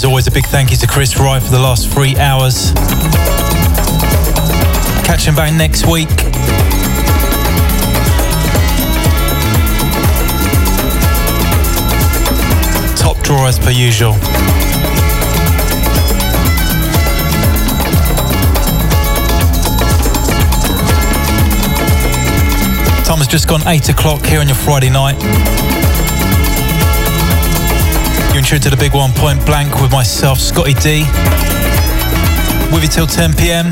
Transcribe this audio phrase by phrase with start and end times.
[0.00, 2.72] As always, a big thank you to Chris Wright for the last three hours.
[5.04, 6.08] Catch him back next week.
[12.96, 14.14] Top draw as per usual.
[23.04, 25.79] Time has just gone 8 o'clock here on your Friday night.
[28.50, 31.04] Tune to the big one point blank with myself, Scottie D.
[32.74, 33.66] With you till 10 pm.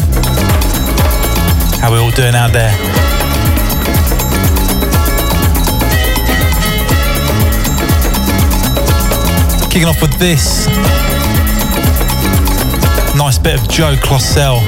[1.82, 2.70] How we all doing out there?
[9.68, 10.68] Kicking off with this.
[13.18, 14.60] Nice bit of Joe Claussell.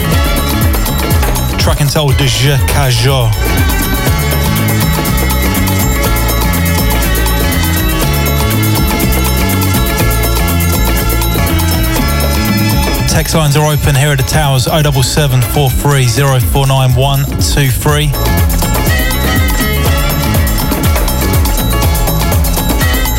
[1.56, 3.89] Track entitled De Je Cajot.
[13.10, 18.04] Text lines are open here at the towers 07743 049123.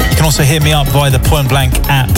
[0.09, 2.09] You can also hit me up via the Point Blank app.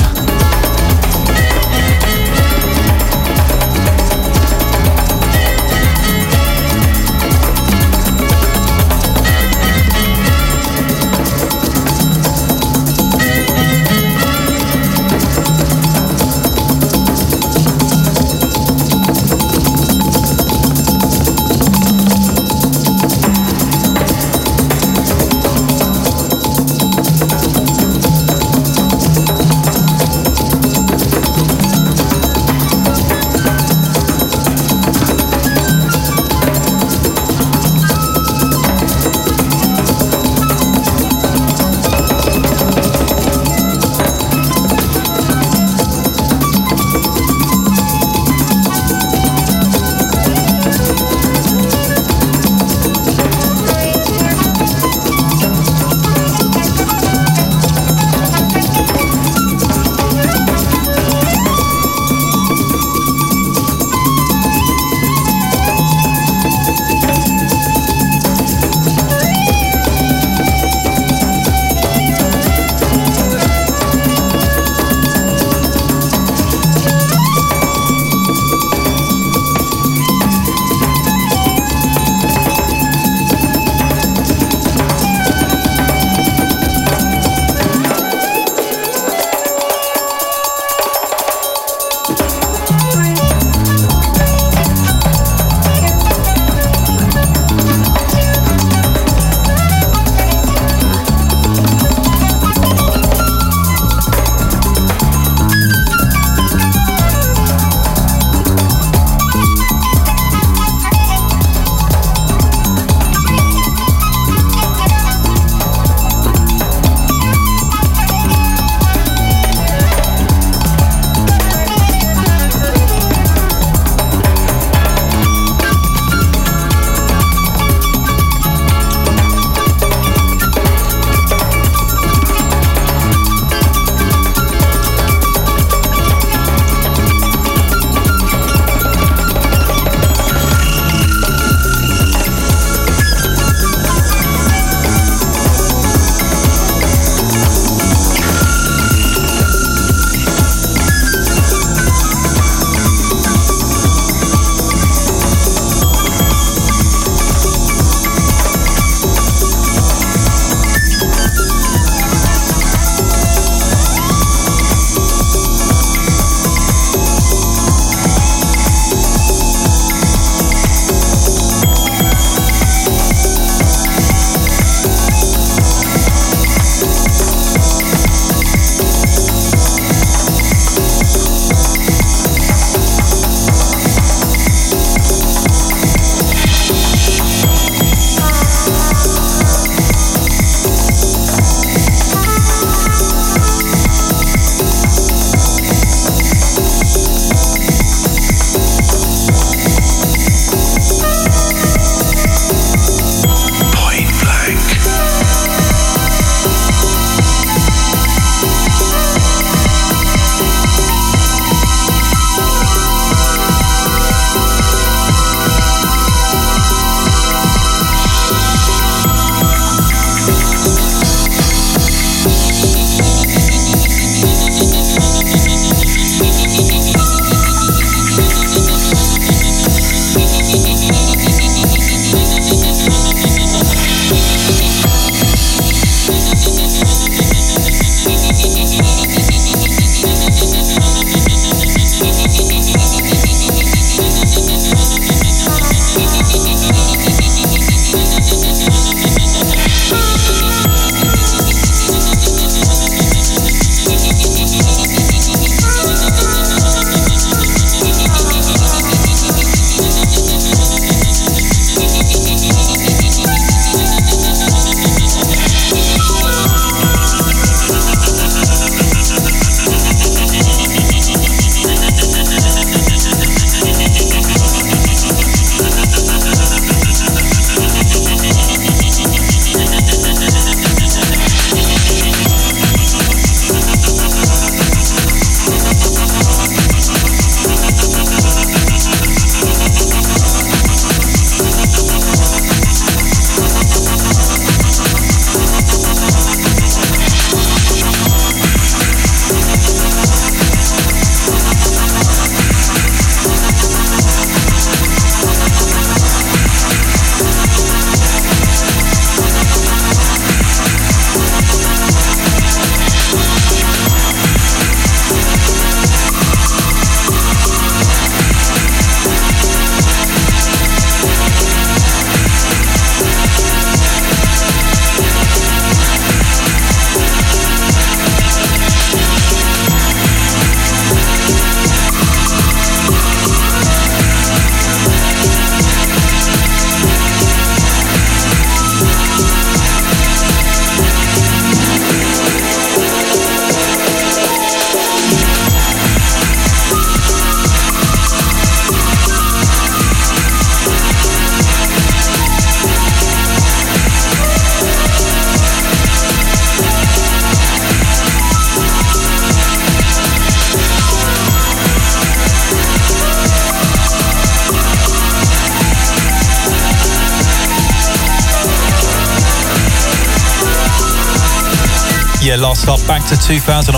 [372.66, 373.76] Up back to 2001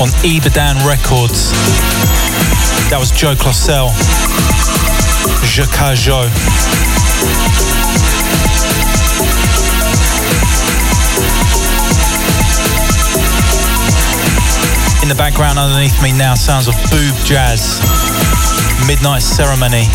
[0.00, 1.50] on Ibadan Records.
[2.88, 3.90] That was Joe Claussell.
[5.42, 6.30] Je Joe.
[15.02, 17.80] In the background underneath me now sounds of boob jazz.
[18.86, 19.88] Midnight Ceremony.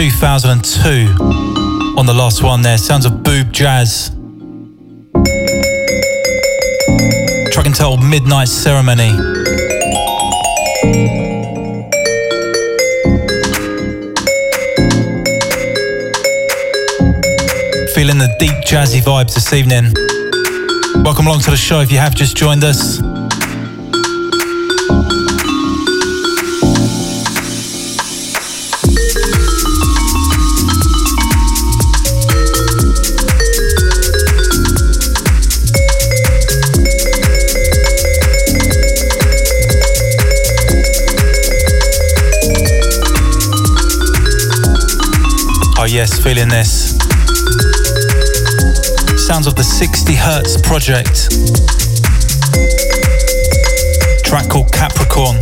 [0.00, 1.14] 2002
[1.98, 2.78] on the last one there.
[2.78, 4.08] Sounds of Boob Jazz.
[7.52, 9.10] Track entitled Midnight Ceremony.
[17.92, 19.92] Feeling the deep jazzy vibes this evening.
[21.04, 23.09] Welcome along to the show if you have just joined us.
[46.34, 46.90] Feeling this.
[49.26, 51.28] Sounds of the 60 Hertz project.
[54.24, 55.40] Track called Capricorn.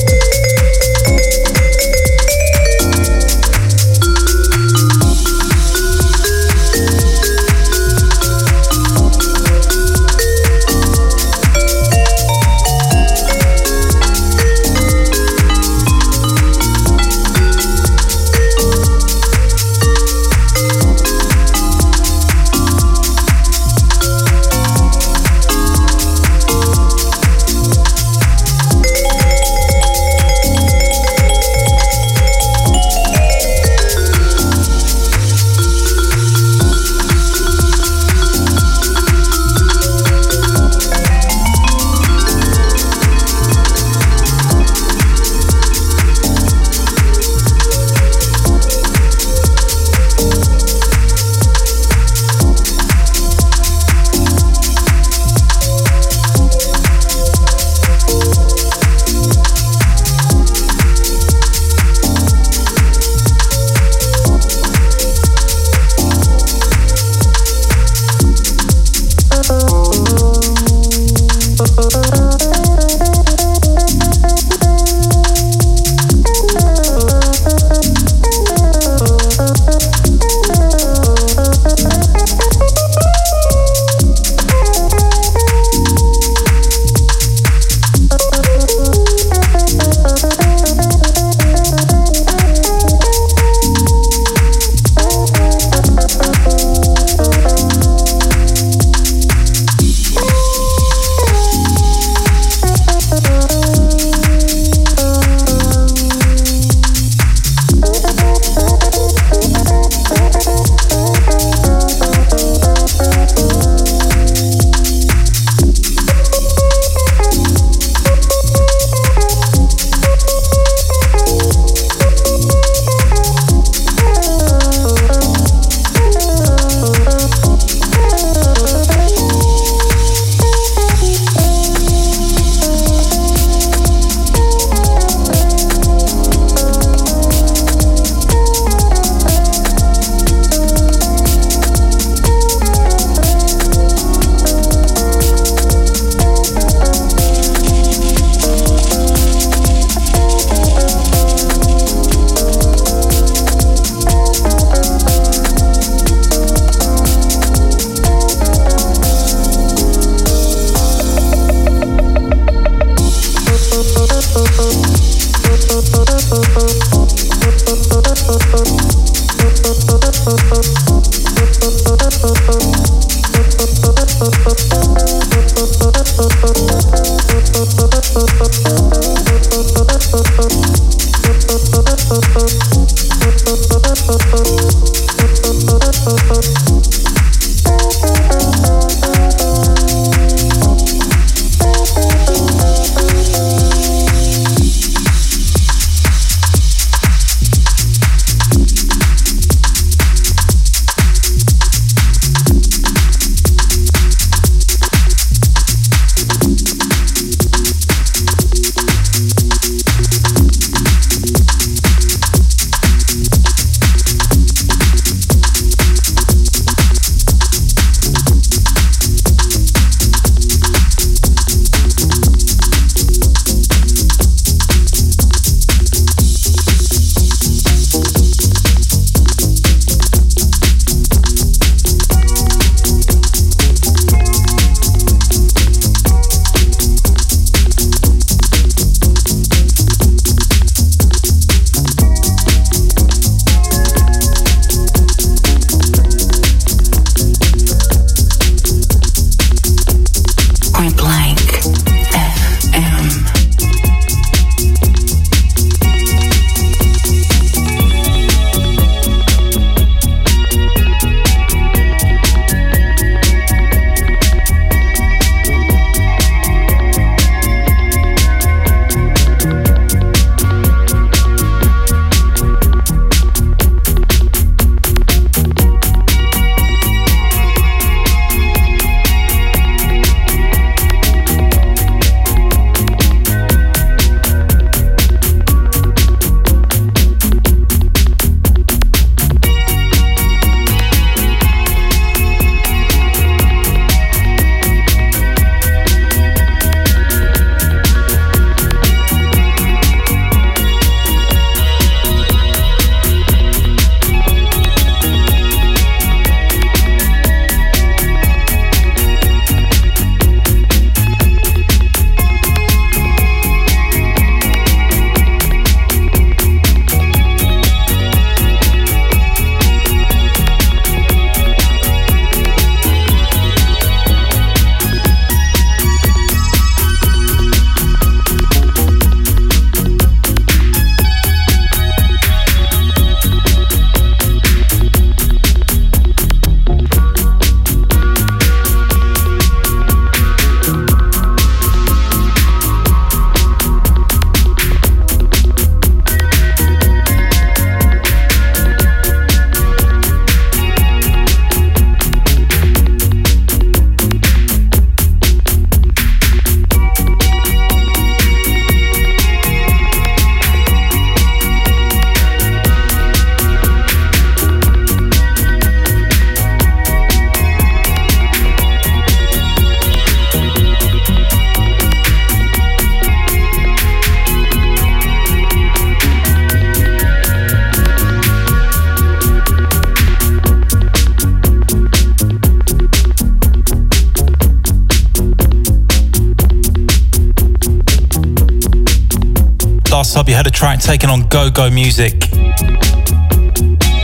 [390.50, 392.24] Track taken on Go Go Music.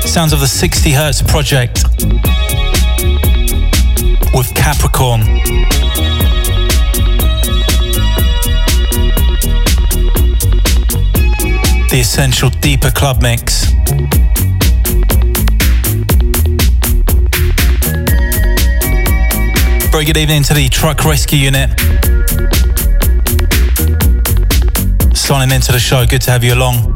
[0.03, 1.83] Sounds of the 60 Hertz project
[4.35, 5.21] with Capricorn.
[11.89, 13.65] The essential deeper club mix.
[19.91, 21.94] Very good evening to the truck rescue unit.
[25.25, 26.05] Signing into the show.
[26.05, 26.94] Good to have you along.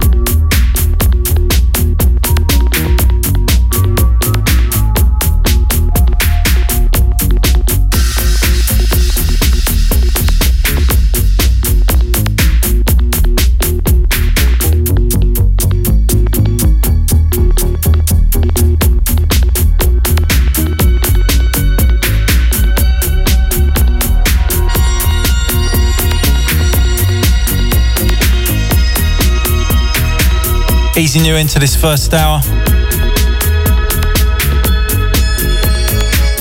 [30.99, 32.41] Easing you into this first hour.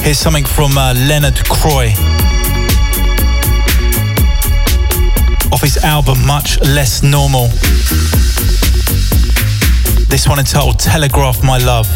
[0.02, 1.90] Here's something from uh, Leonard Croy.
[5.52, 7.50] Off his album Much Less Normal.
[10.08, 11.88] This one entitled Telegraph My Love.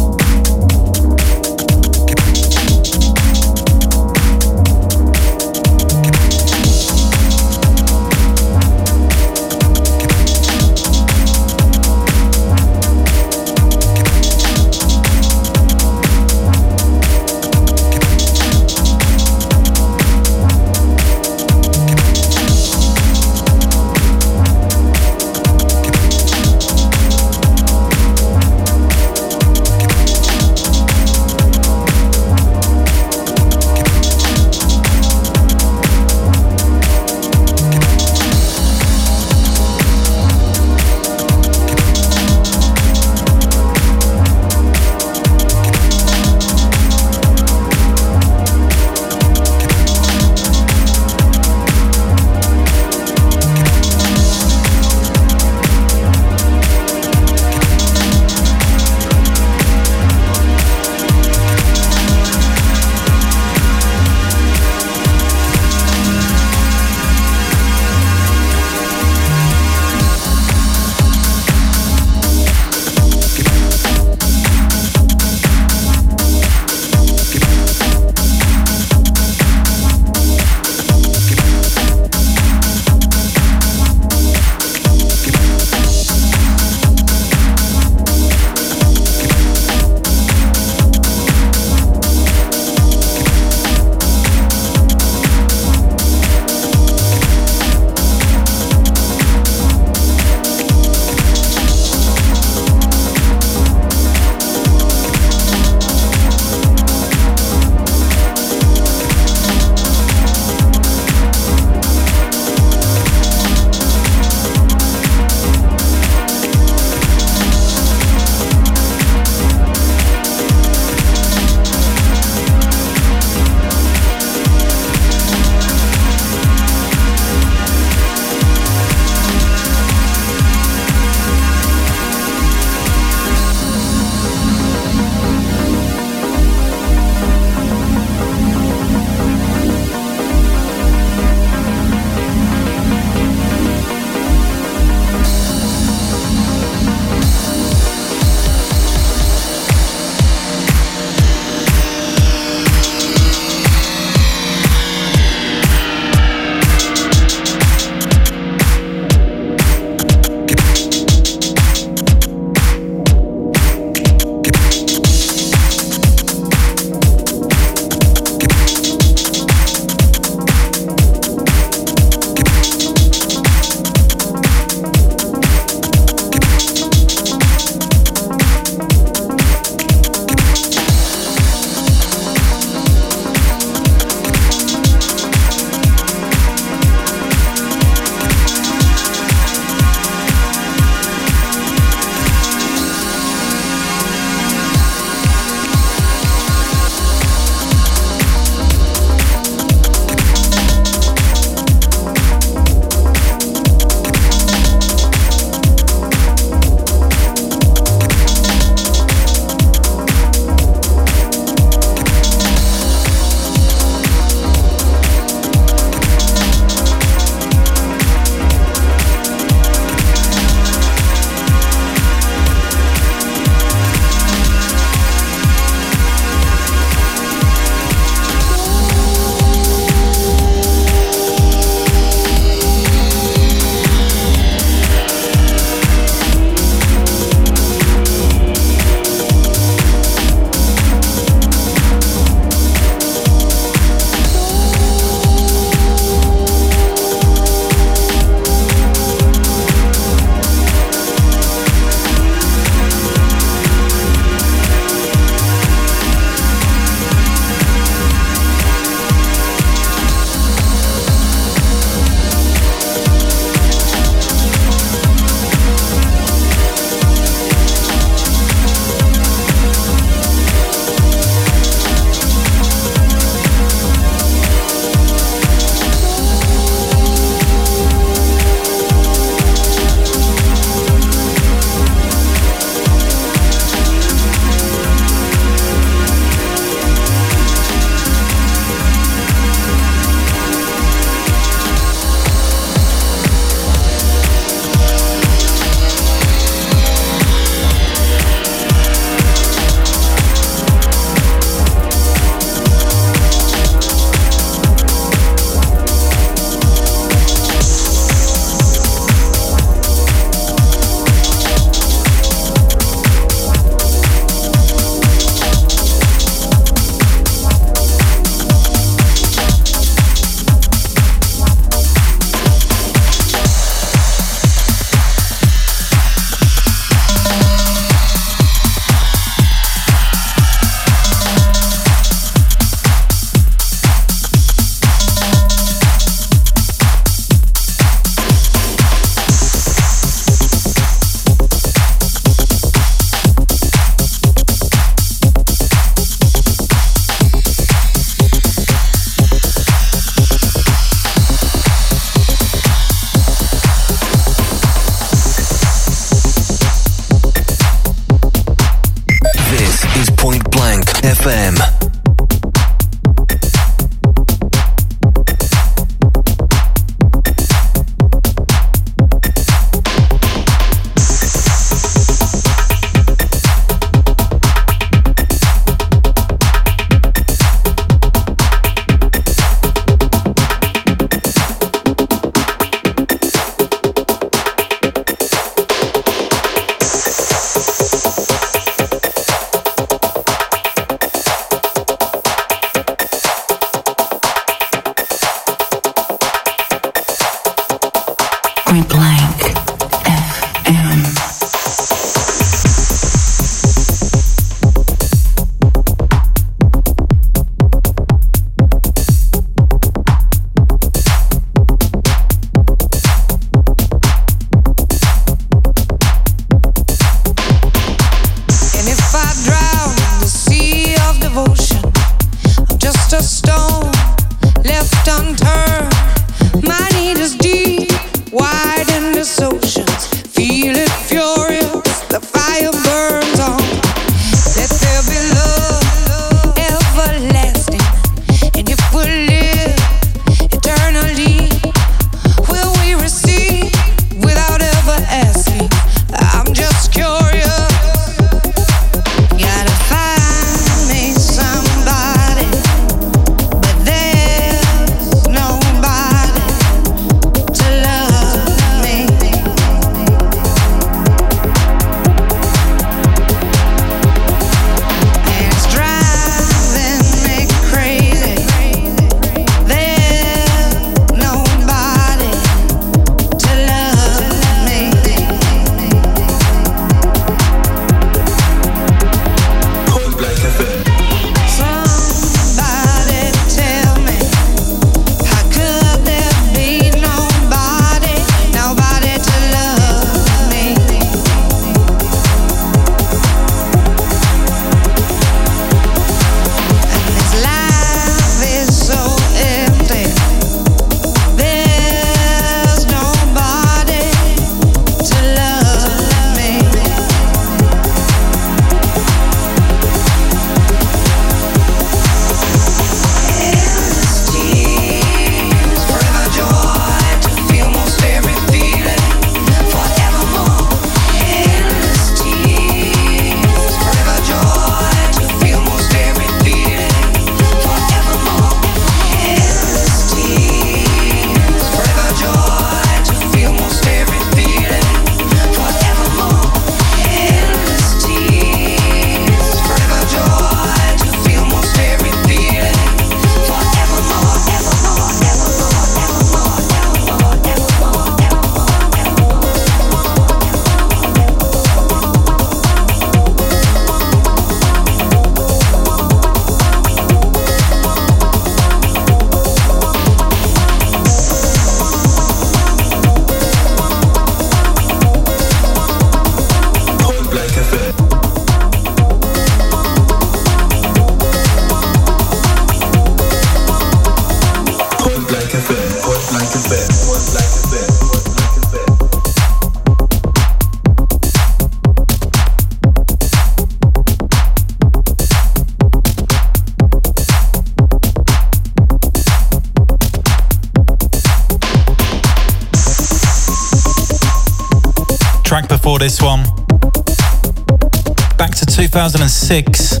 [598.98, 600.00] 2006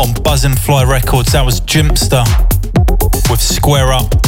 [0.00, 1.32] on Buzzin' Fly Records.
[1.32, 2.24] That was Jimpster
[3.28, 4.21] with Square Up.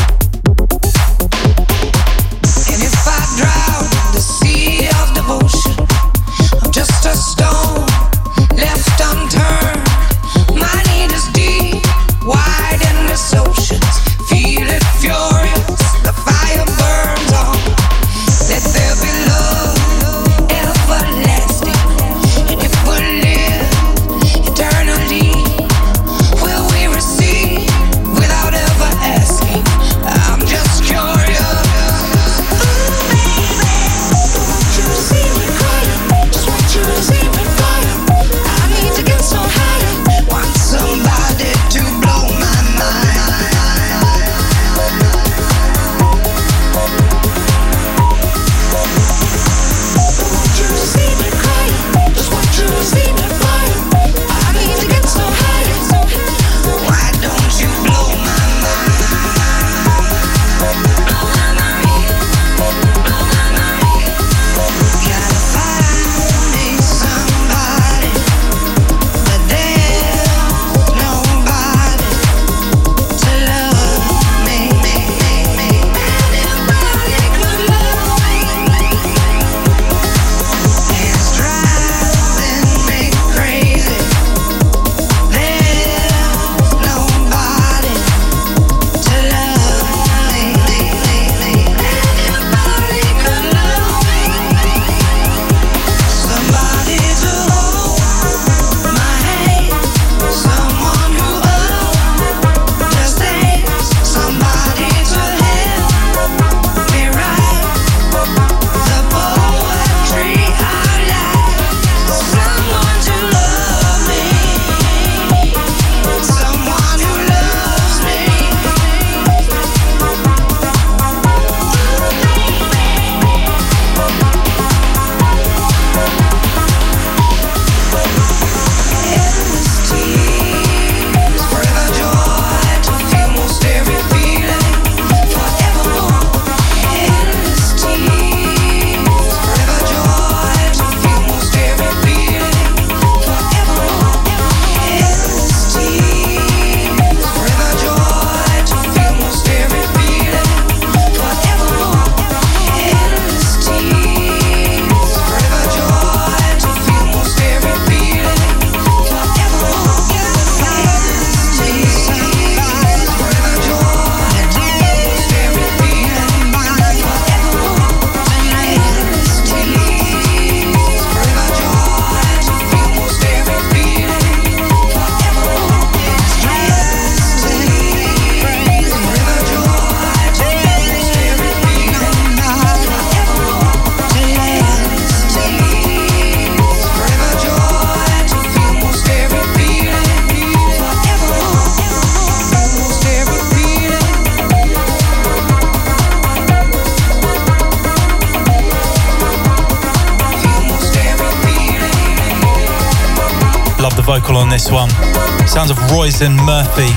[206.04, 206.92] Roisin Murphy,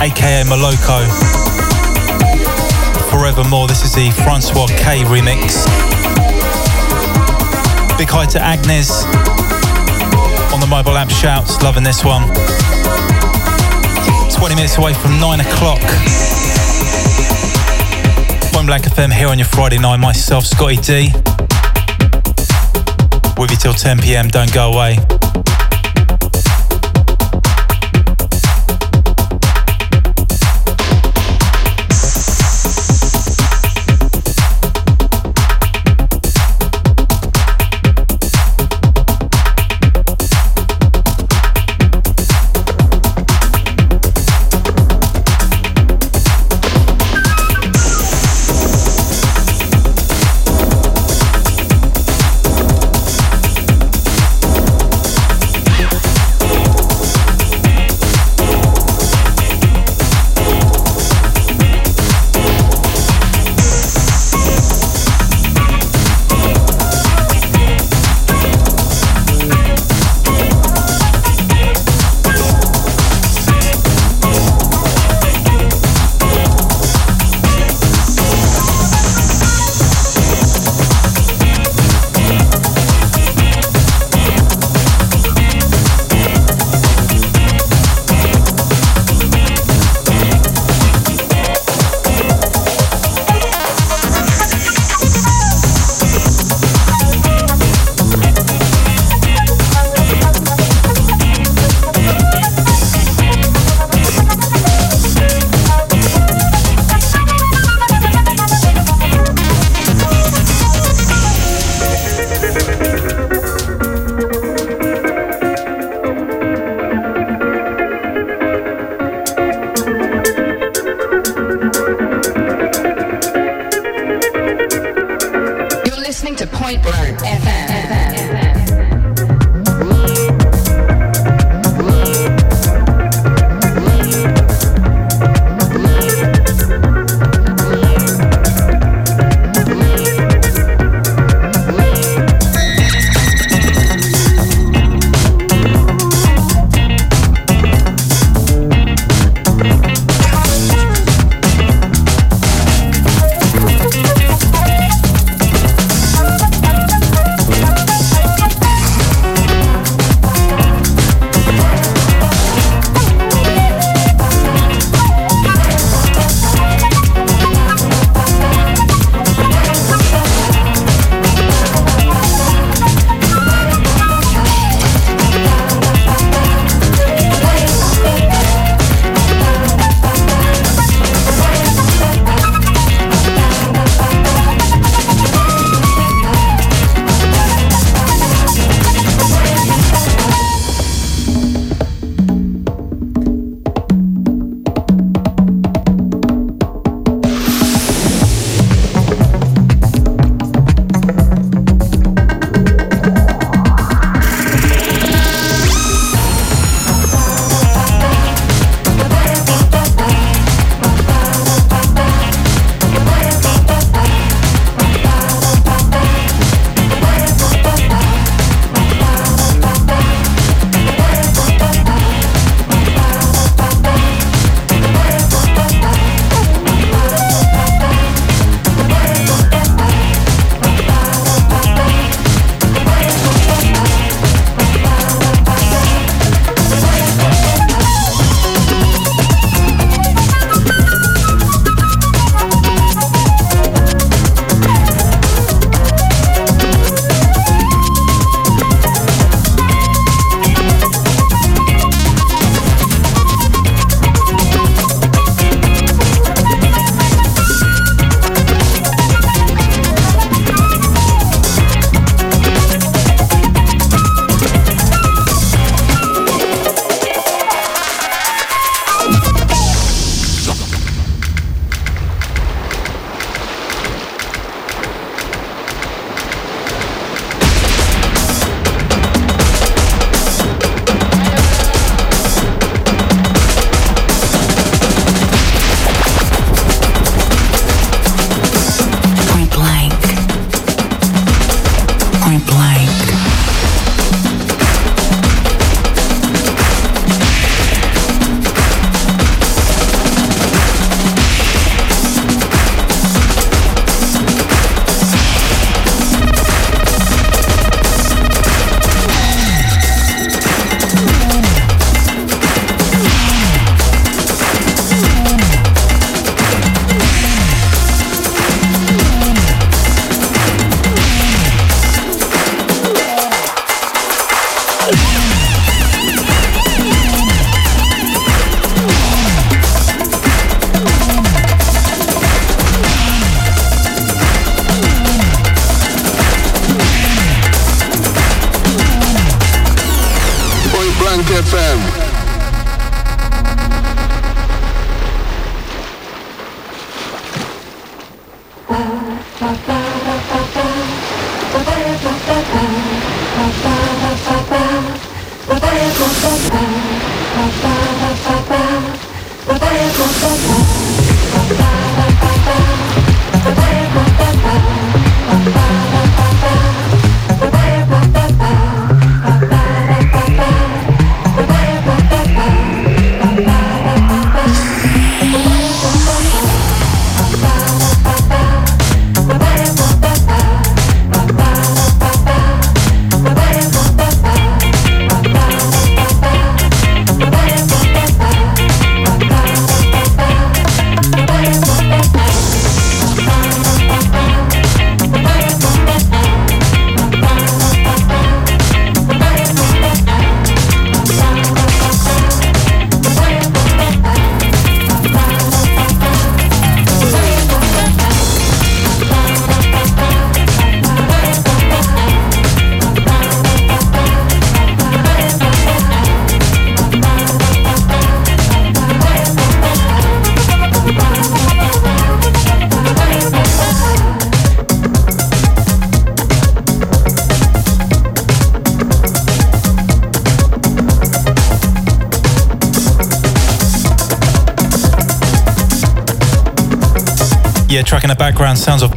[0.00, 1.02] aka Moloko.
[3.10, 5.66] Forevermore, this is the Francois K remix.
[7.98, 9.02] Big hi to Agnes
[10.54, 12.22] on the mobile app shouts, loving this one.
[14.38, 15.82] 20 minutes away from 9 o'clock.
[18.52, 21.10] Point Blank FM here on your Friday night, myself, Scottie D.
[23.36, 25.19] With you till 10 pm, don't go away.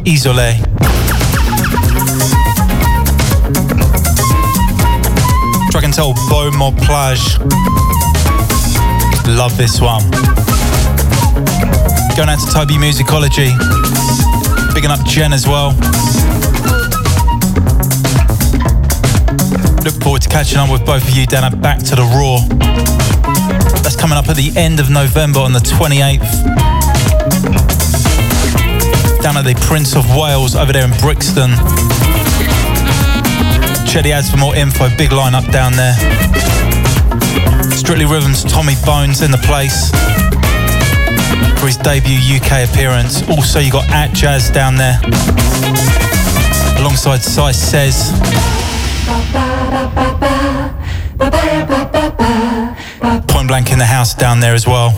[0.06, 0.56] Isolée.
[5.70, 7.38] Track entitled Beau Mot Plage.
[9.26, 10.02] Love this one.
[12.16, 13.50] Going out to Toby Musicology.
[14.74, 15.70] Bigging up Jen as well.
[19.84, 22.40] Look forward to catching up with both of you down at Back to the Raw.
[23.82, 27.63] That's coming up at the end of November on the 28th
[29.24, 31.48] down at the Prince of Wales over there in Brixton.
[33.88, 34.94] Check the ads for more info.
[34.98, 35.94] Big lineup down there.
[37.72, 39.88] Strictly Rhythms, Tommy Bones in the place
[41.58, 43.26] for his debut UK appearance.
[43.30, 45.00] Also, you got Atjazz down there
[46.78, 48.12] alongside Sai Says.
[53.28, 54.92] Point blank in the house down there as well.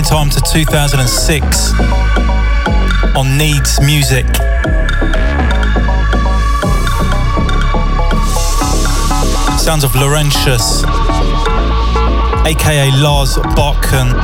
[0.00, 1.72] In time to 2006
[3.14, 4.24] on Needs Music.
[9.58, 10.84] Sounds of Laurentius,
[12.46, 14.14] aka Lars Bartkuhn,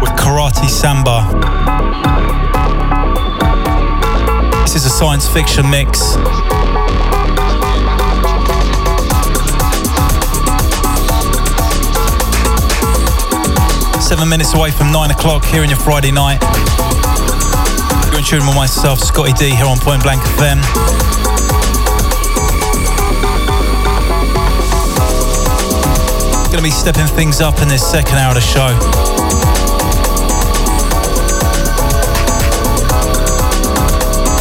[0.00, 1.28] with Karate Samba.
[4.62, 6.16] This is a science fiction mix.
[14.04, 16.38] seven minutes away from nine o'clock here in your Friday night.
[18.04, 20.60] You're in tune with myself, Scottie D, here on Point Blank FM.
[26.52, 28.76] Gonna be stepping things up in this second hour of the show.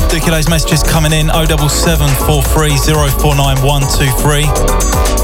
[0.10, 5.23] Dicula's messages coming in 077 430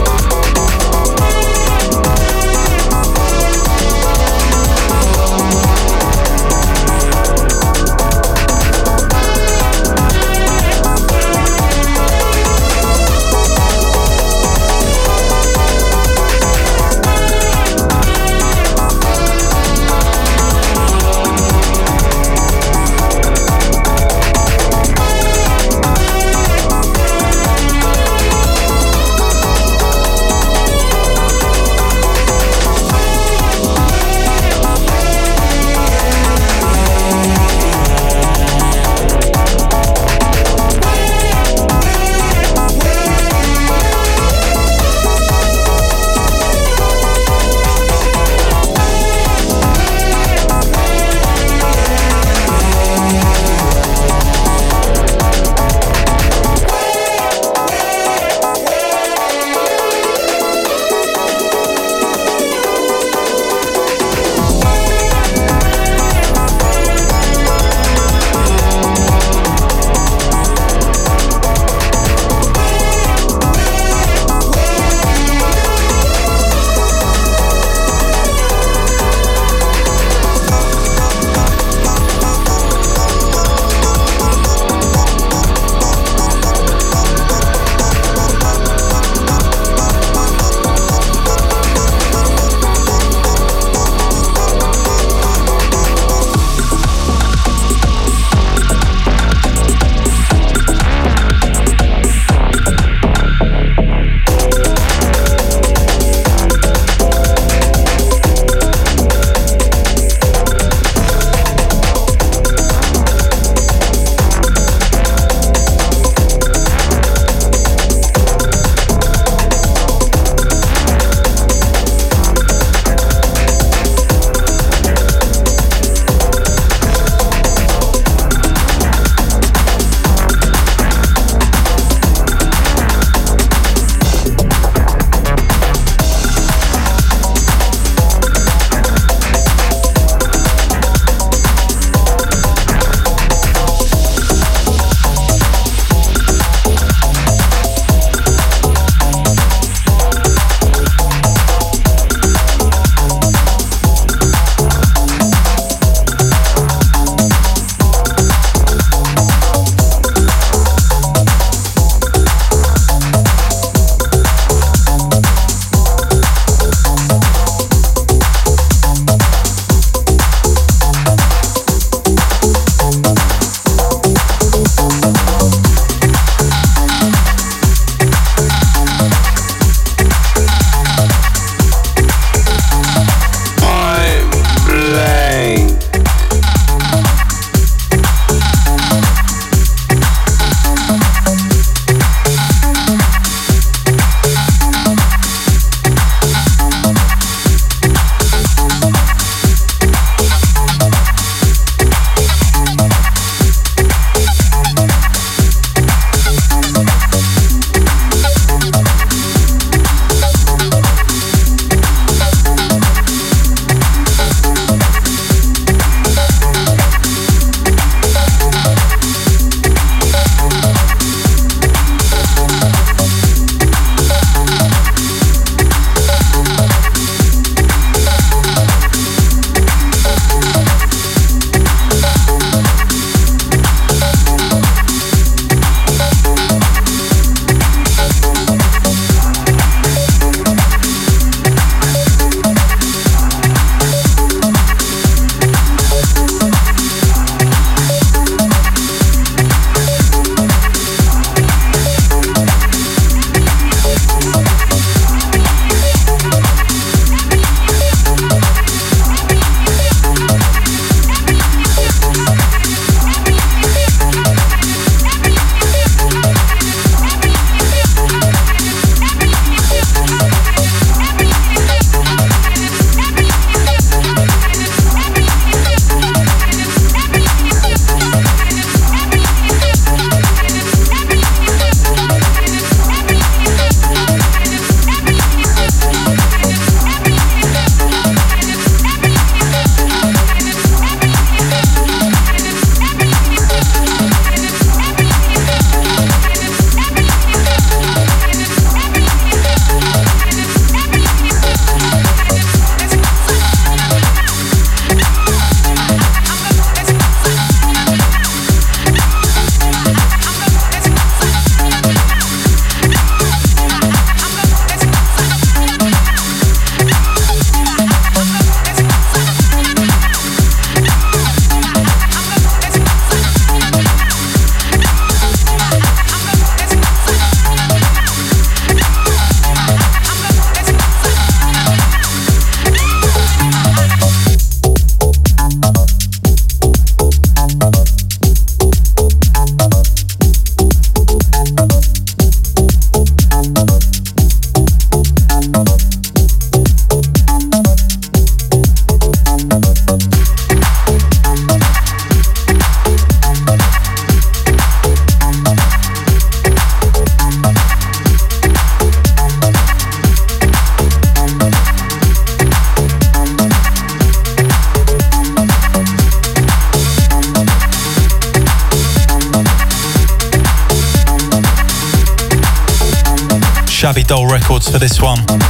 [374.71, 375.48] for this one.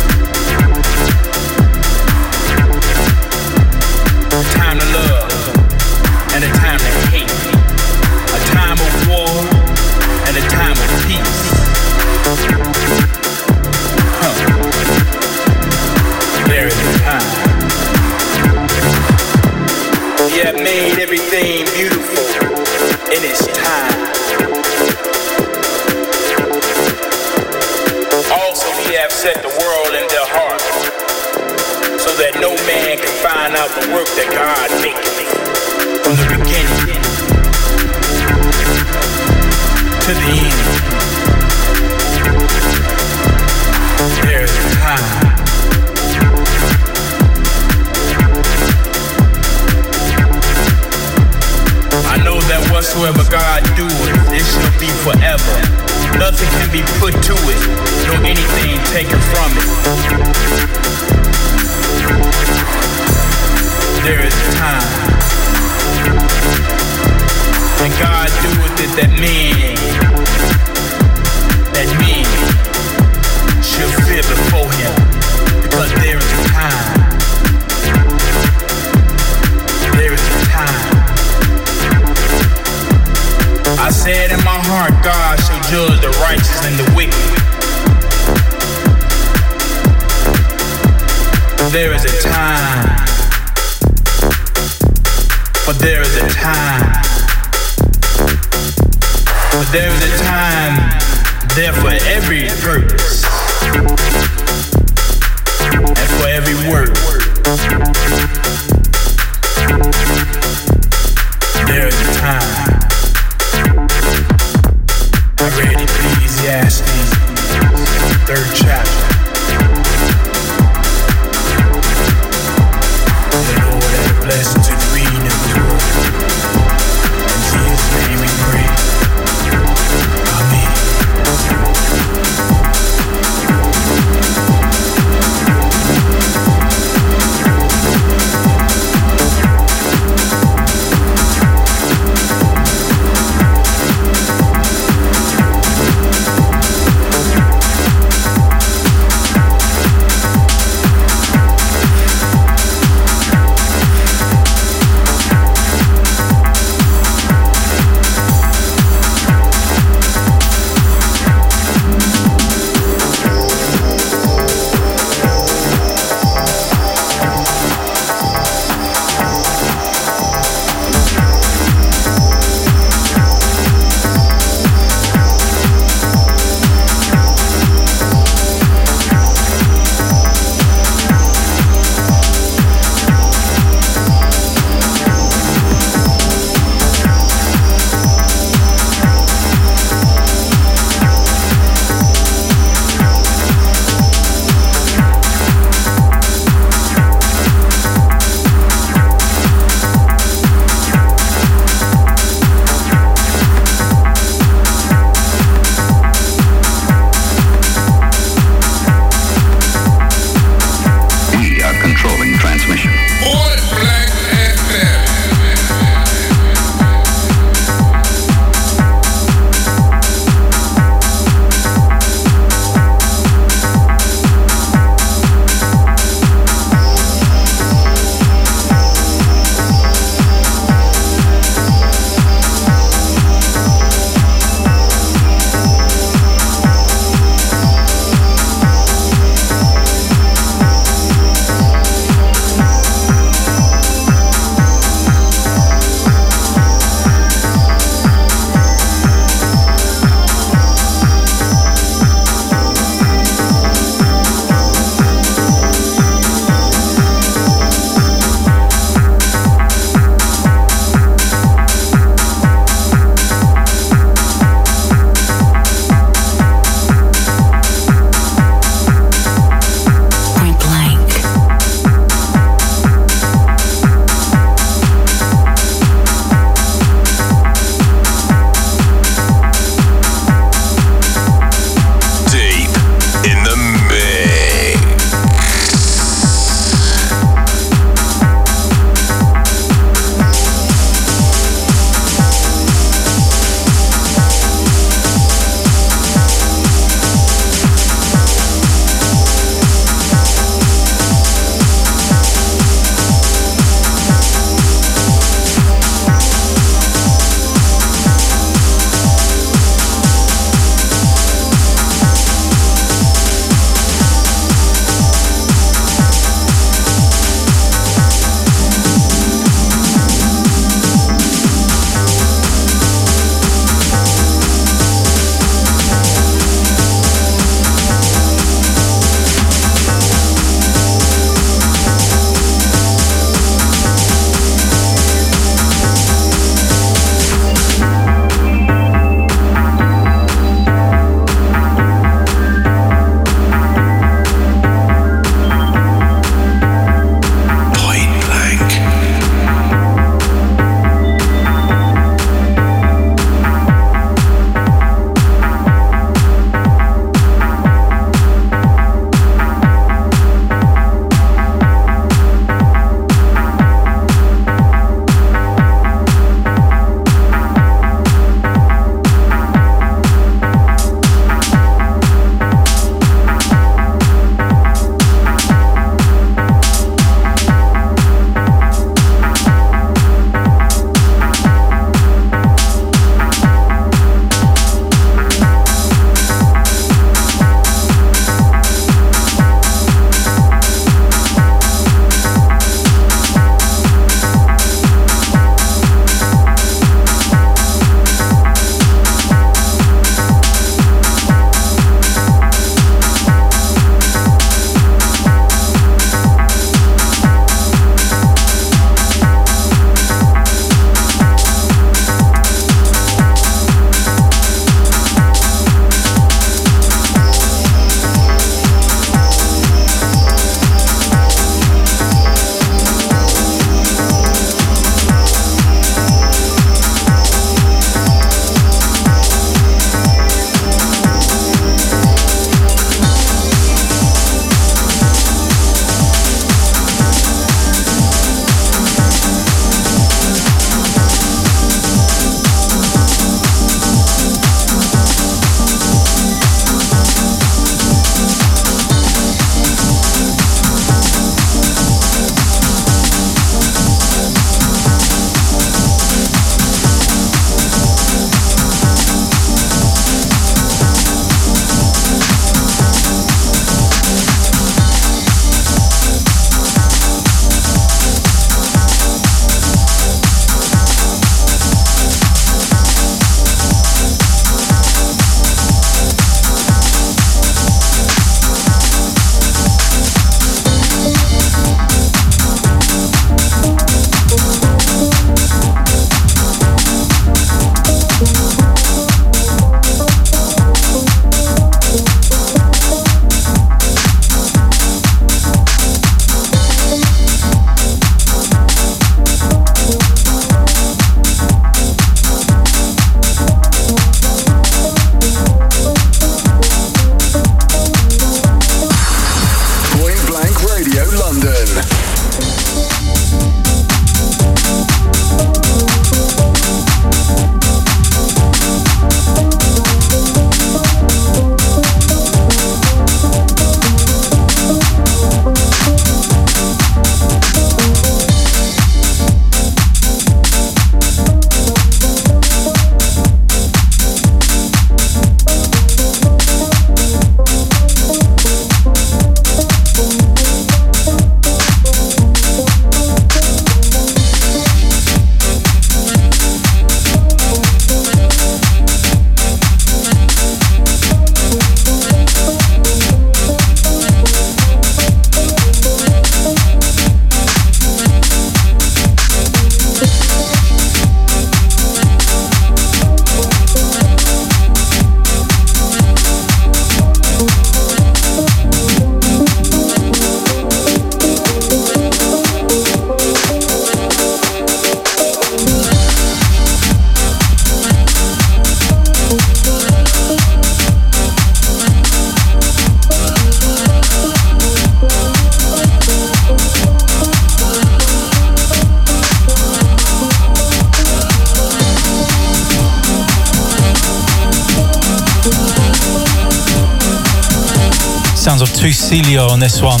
[599.38, 600.00] On this one.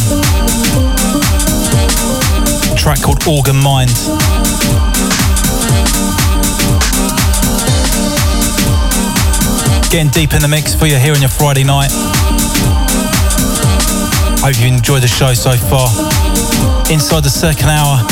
[2.76, 3.88] track called Organ Mind.
[9.90, 11.90] Getting deep in the mix for you here on your Friday night.
[14.42, 15.86] Hope you enjoyed the show so far.
[16.90, 18.02] Inside the second hour,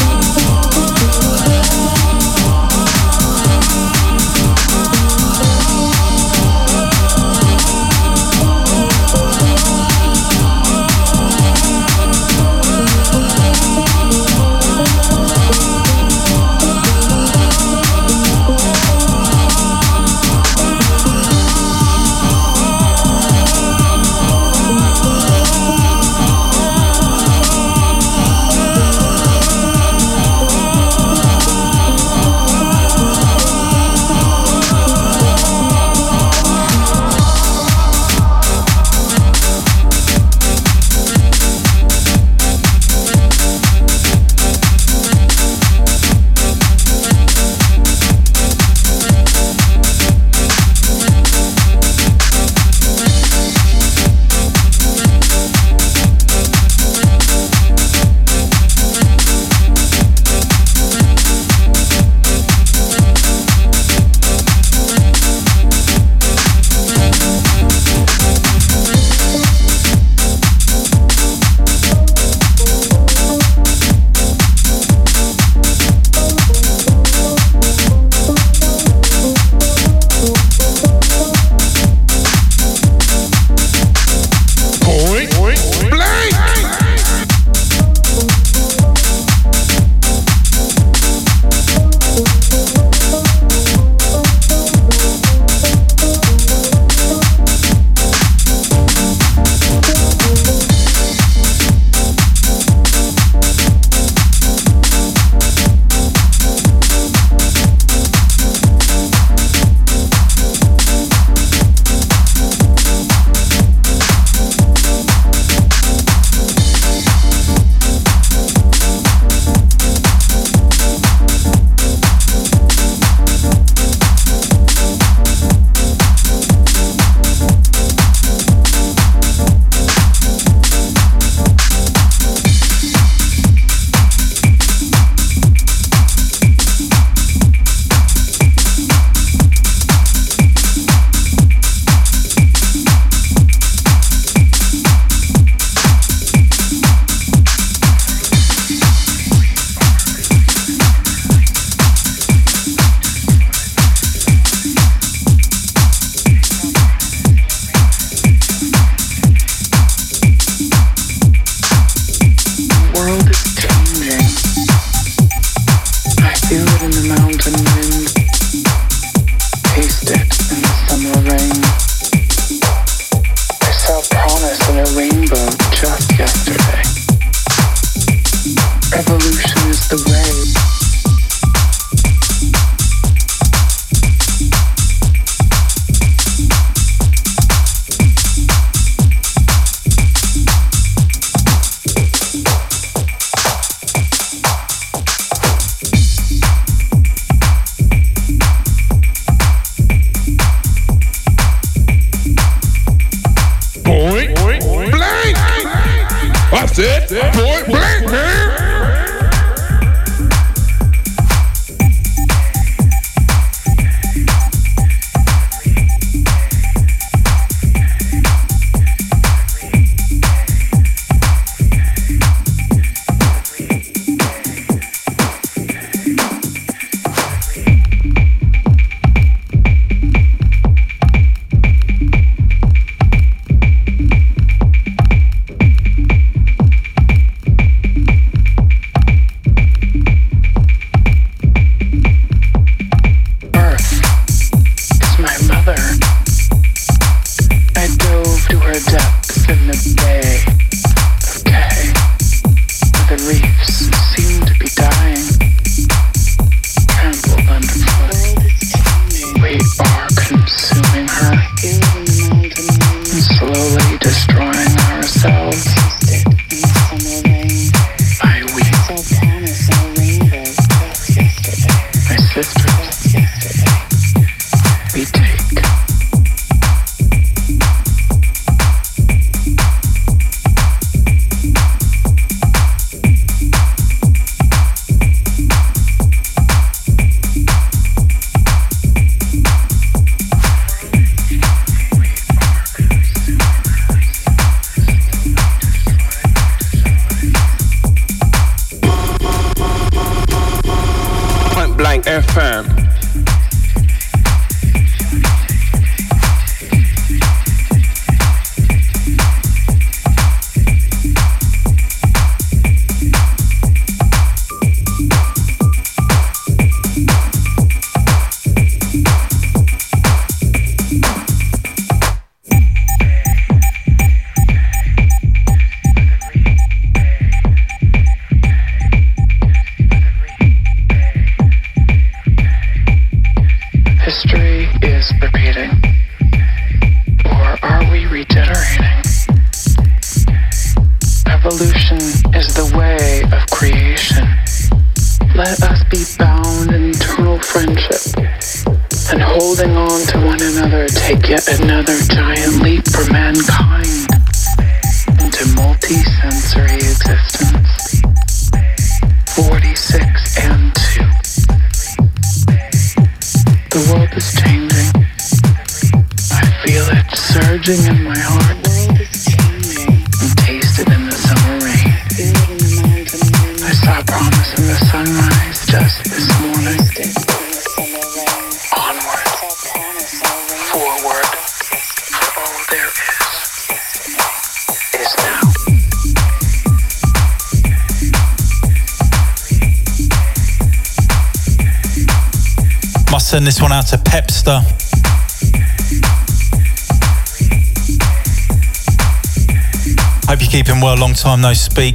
[401.14, 401.94] time no speak.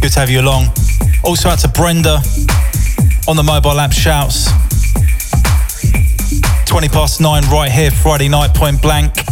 [0.00, 0.68] Good to have you along.
[1.24, 2.22] Also out to Brenda
[3.28, 4.48] on the mobile app shouts.
[6.66, 9.29] 20 past nine right here, Friday night, point blank.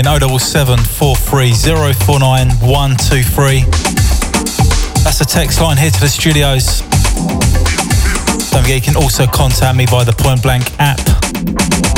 [0.00, 0.78] In 077
[5.04, 6.80] That's the text line here to the studios.
[8.50, 11.89] Don't forget you can also contact me via the Point Blank app.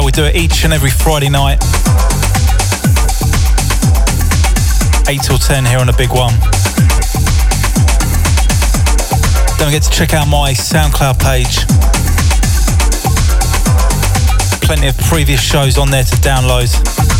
[0.00, 1.62] We do it each and every Friday night.
[5.06, 6.32] 8 till 10 here on the big one.
[9.58, 11.66] Don't forget to check out my SoundCloud page.
[14.62, 17.11] Plenty of previous shows on there to download.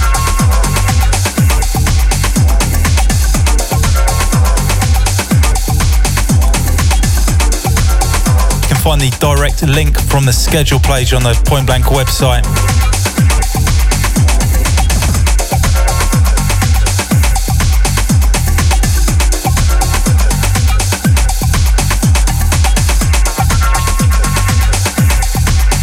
[8.83, 12.43] Find the direct link from the schedule page on the Point Blank website.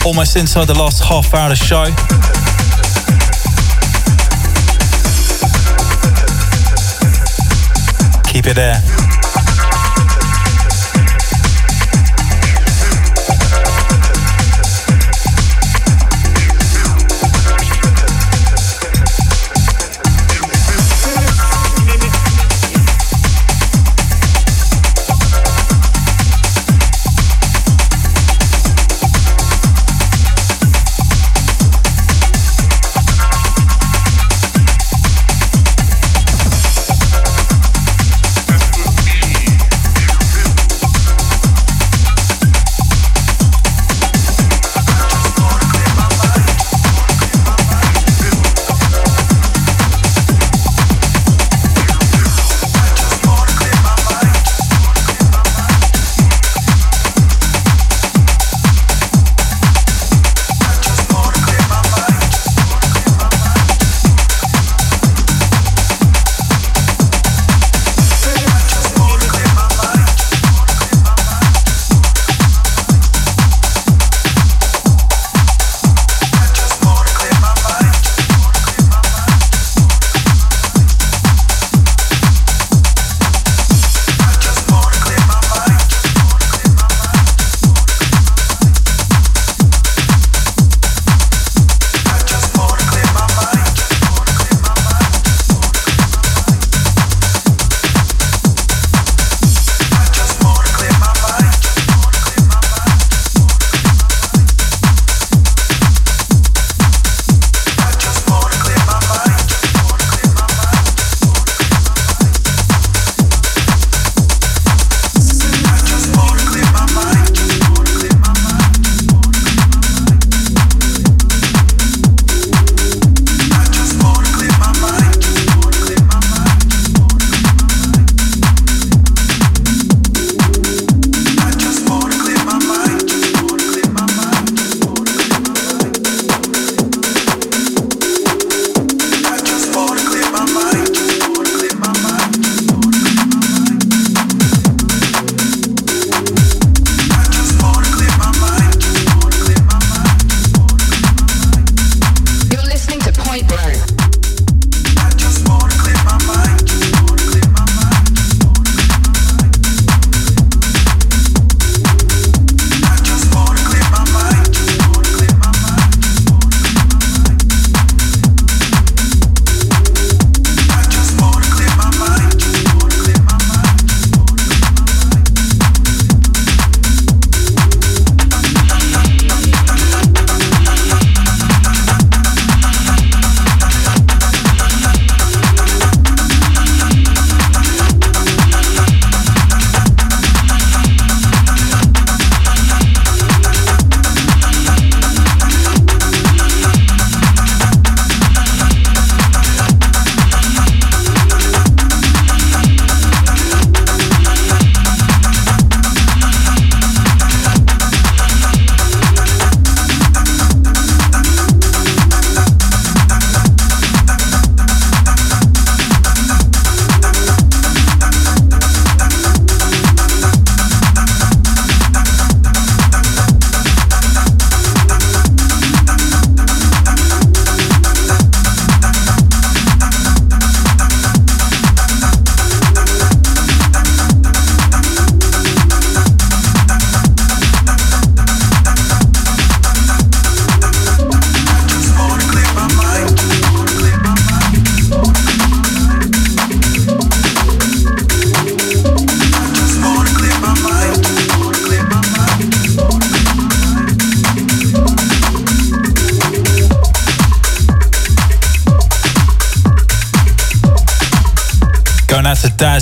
[0.06, 1.86] Almost inside the last half hour of the show.
[8.30, 8.99] Keep it there.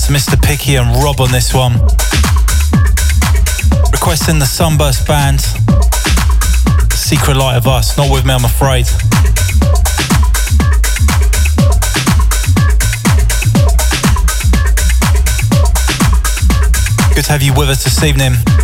[0.08, 0.42] Mr.
[0.42, 1.74] Picky, and Rob on this one.
[3.92, 5.42] Requesting the Sunburst Band.
[6.94, 7.98] Secret Light of Us.
[7.98, 8.86] Not with me, I'm afraid.
[17.14, 18.57] Good to have you with us this evening.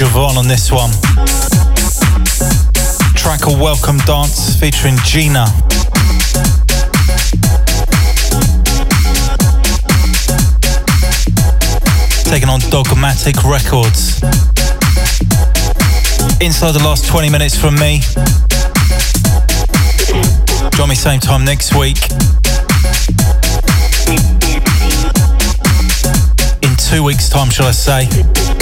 [0.00, 0.90] Javon on this one.
[3.14, 5.44] Track a Welcome Dance featuring Gina.
[12.24, 14.22] Taken on Dogmatic Records.
[16.40, 18.00] Inside the last 20 minutes from me.
[20.78, 21.98] Join me same time next week.
[26.62, 28.59] In two weeks' time, shall I say.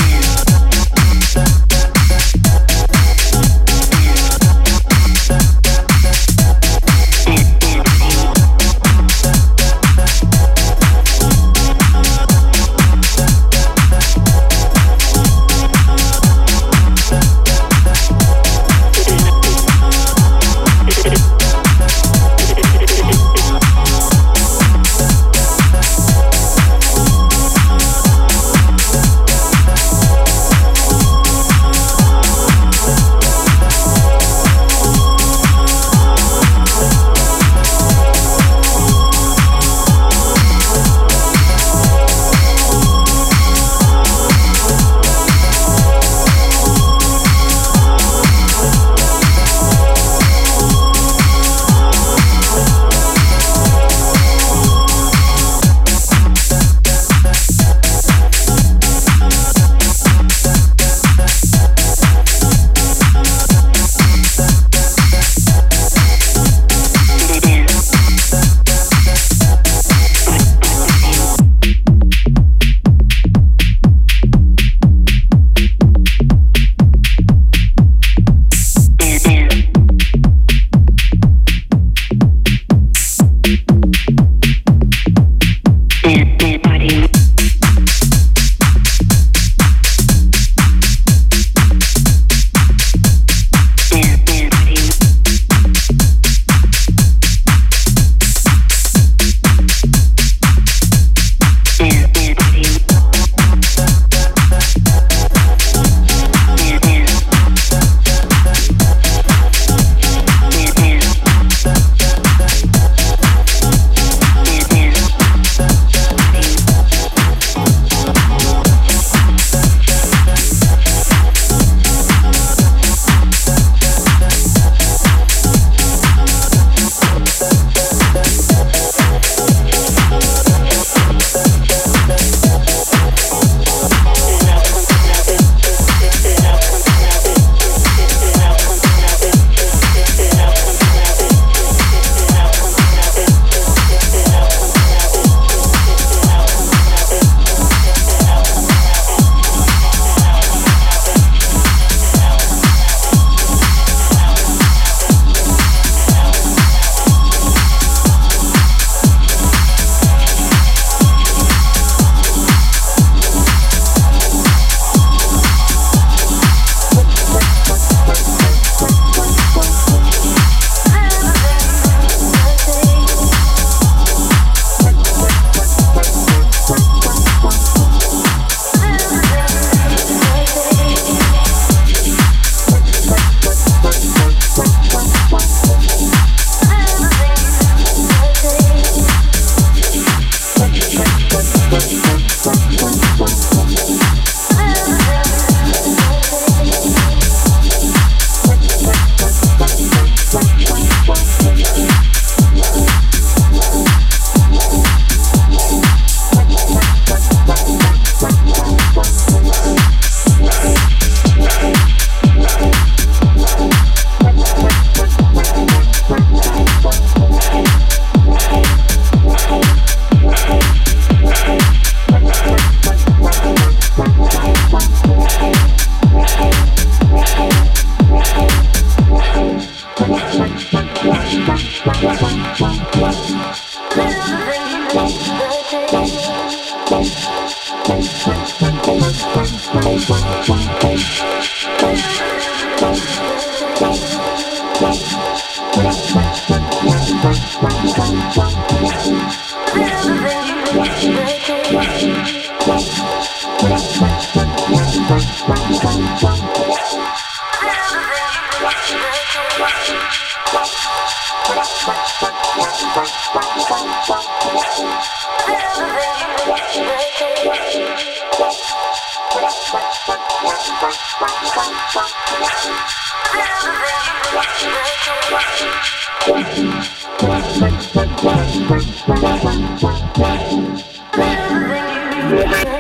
[282.40, 282.77] Thank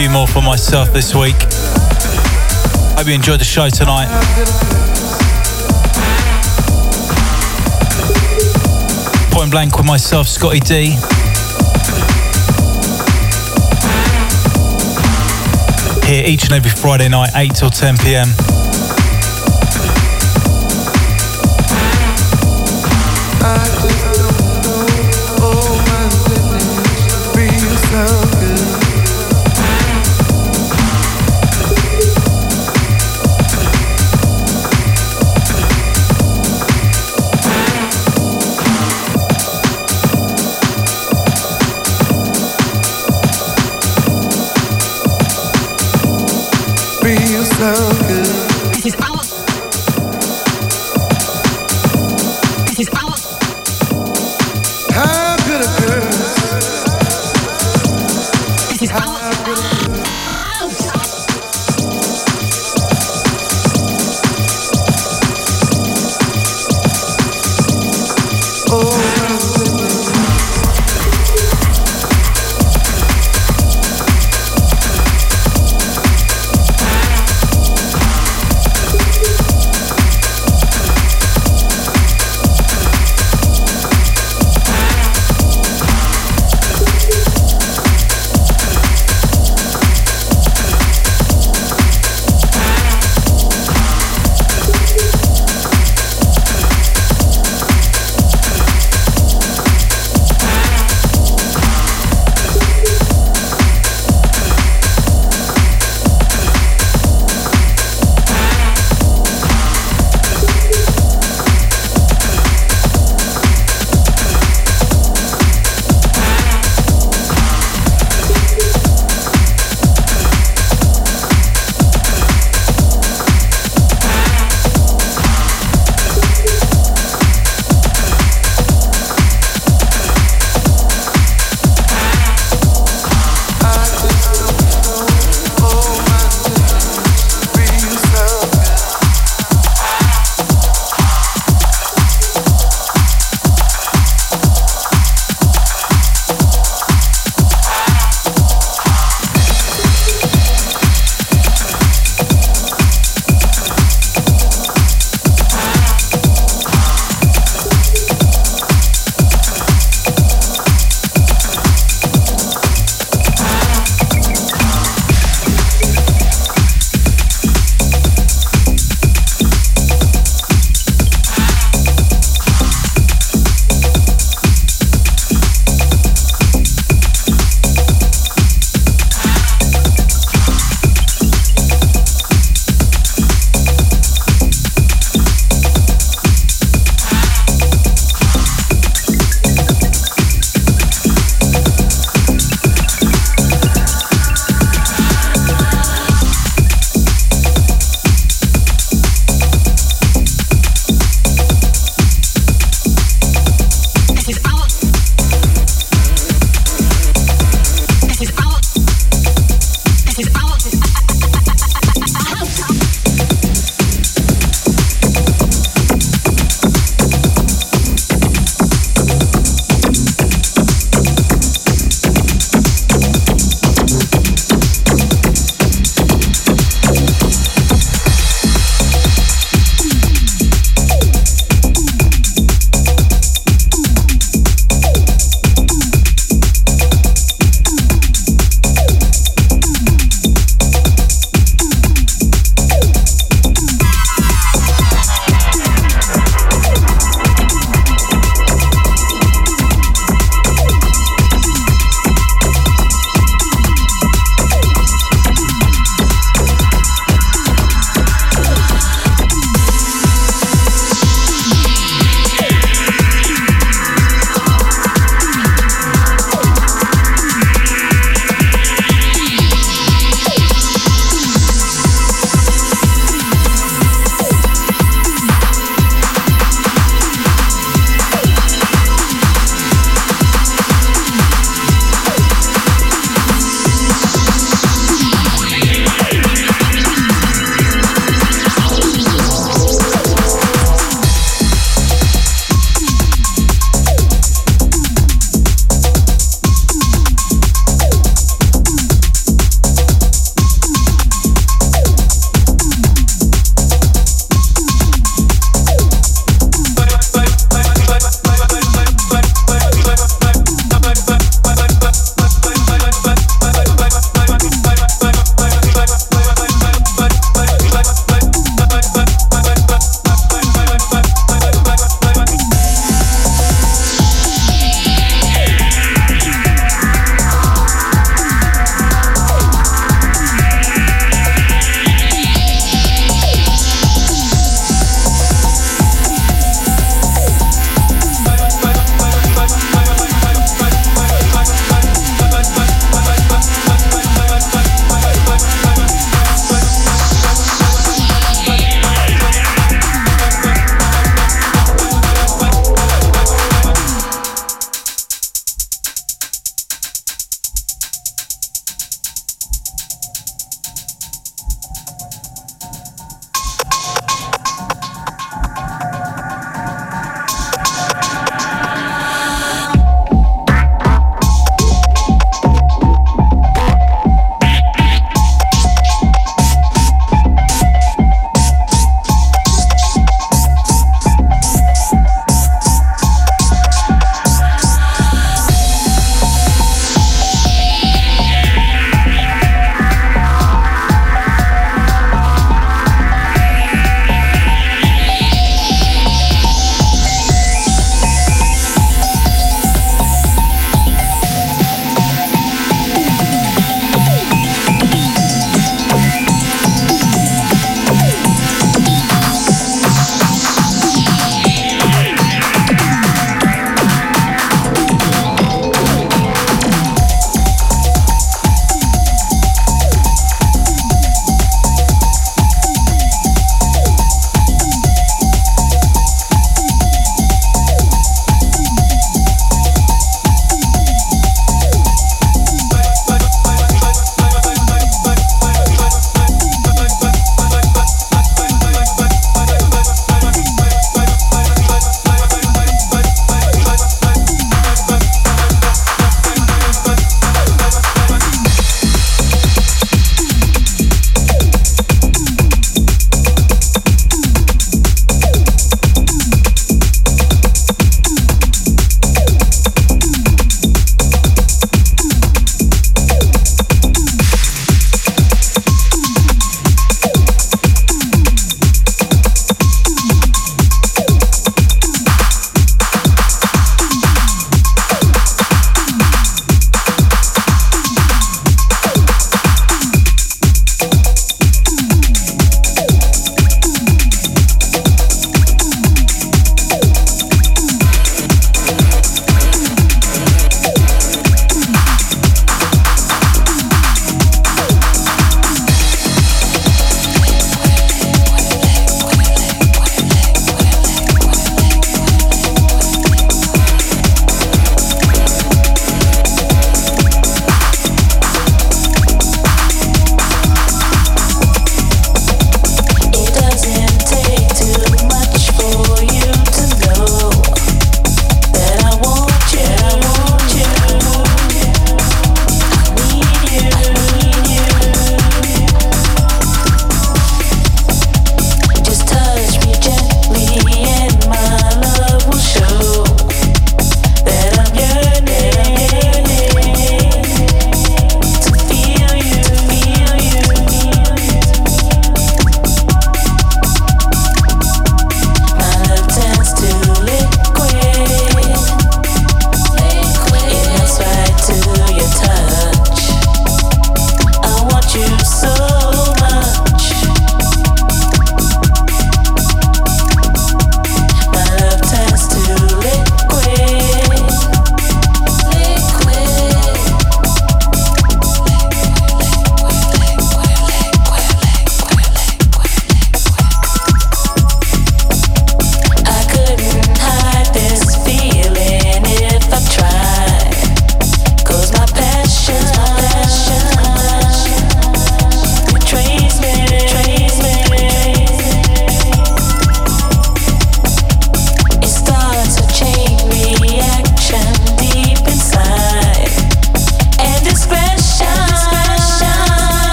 [0.00, 1.36] few more for myself this week.
[2.96, 4.08] Hope you enjoyed the show tonight.
[9.30, 10.96] Point blank with myself, Scottie D.
[16.06, 18.49] Here each and every Friday night, 8 till 10 pm.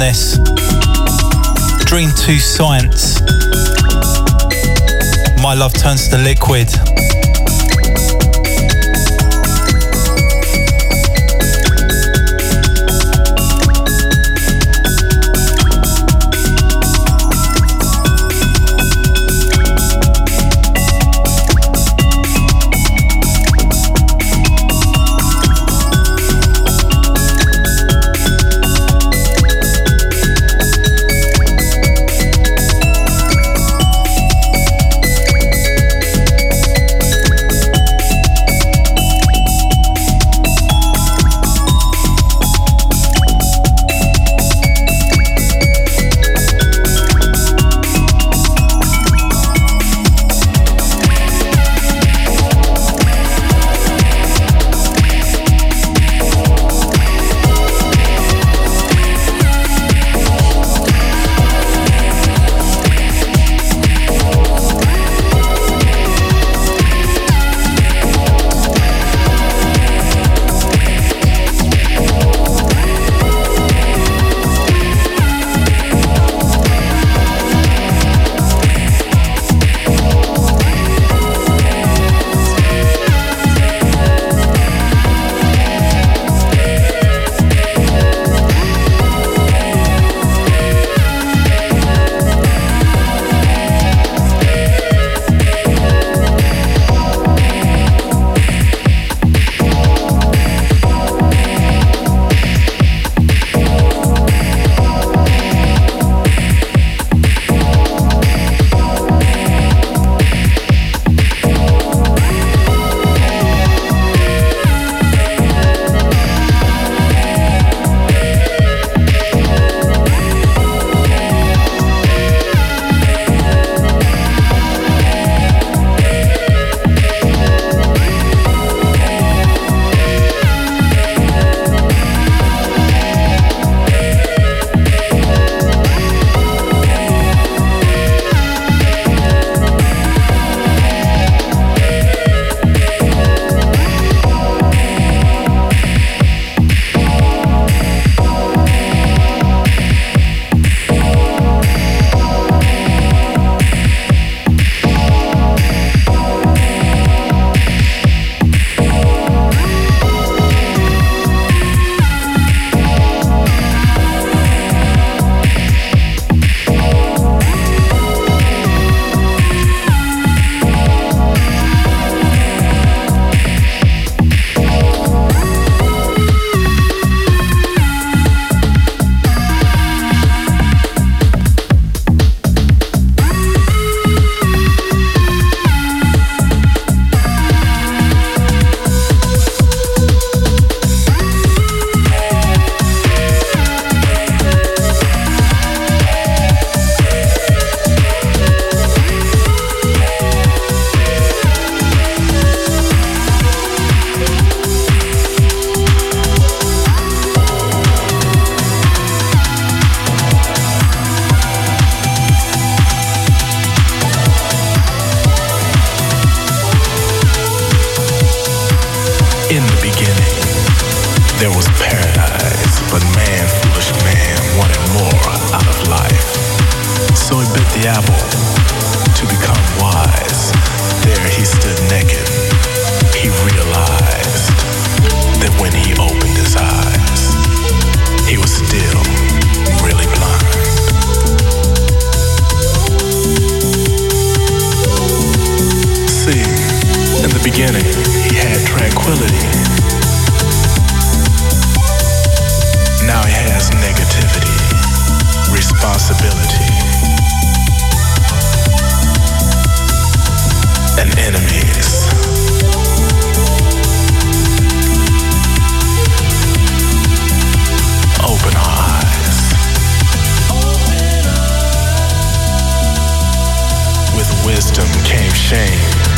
[0.00, 0.29] This.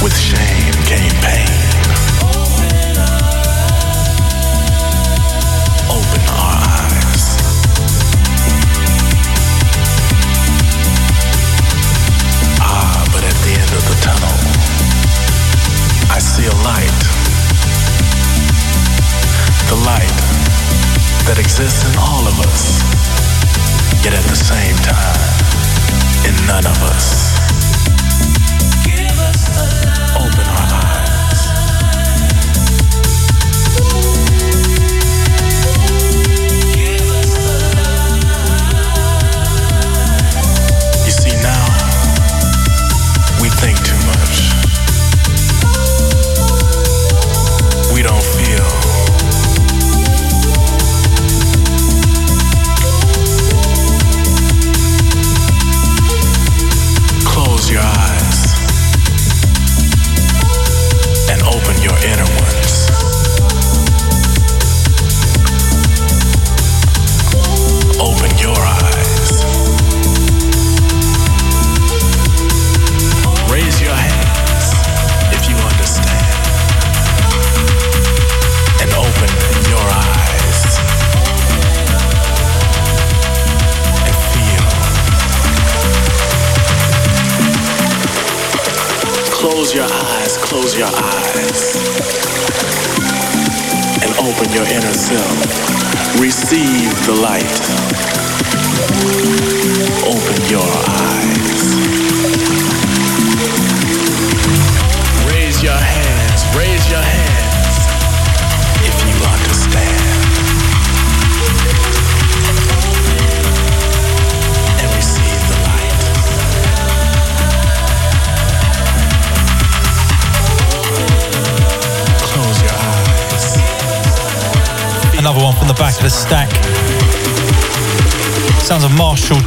[0.02, 0.61] with shame.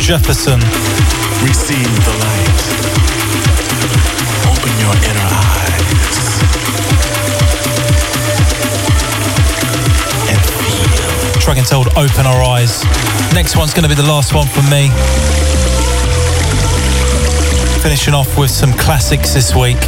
[0.05, 0.59] Jefferson.
[1.41, 2.61] Receive the light.
[4.45, 6.27] Open your inner eyes.
[10.29, 11.41] And feel.
[11.41, 11.57] Track
[11.97, 12.83] Open Our Eyes.
[13.33, 14.91] Next one's going to be the last one for me.
[17.81, 19.79] Finishing off with some classics this week.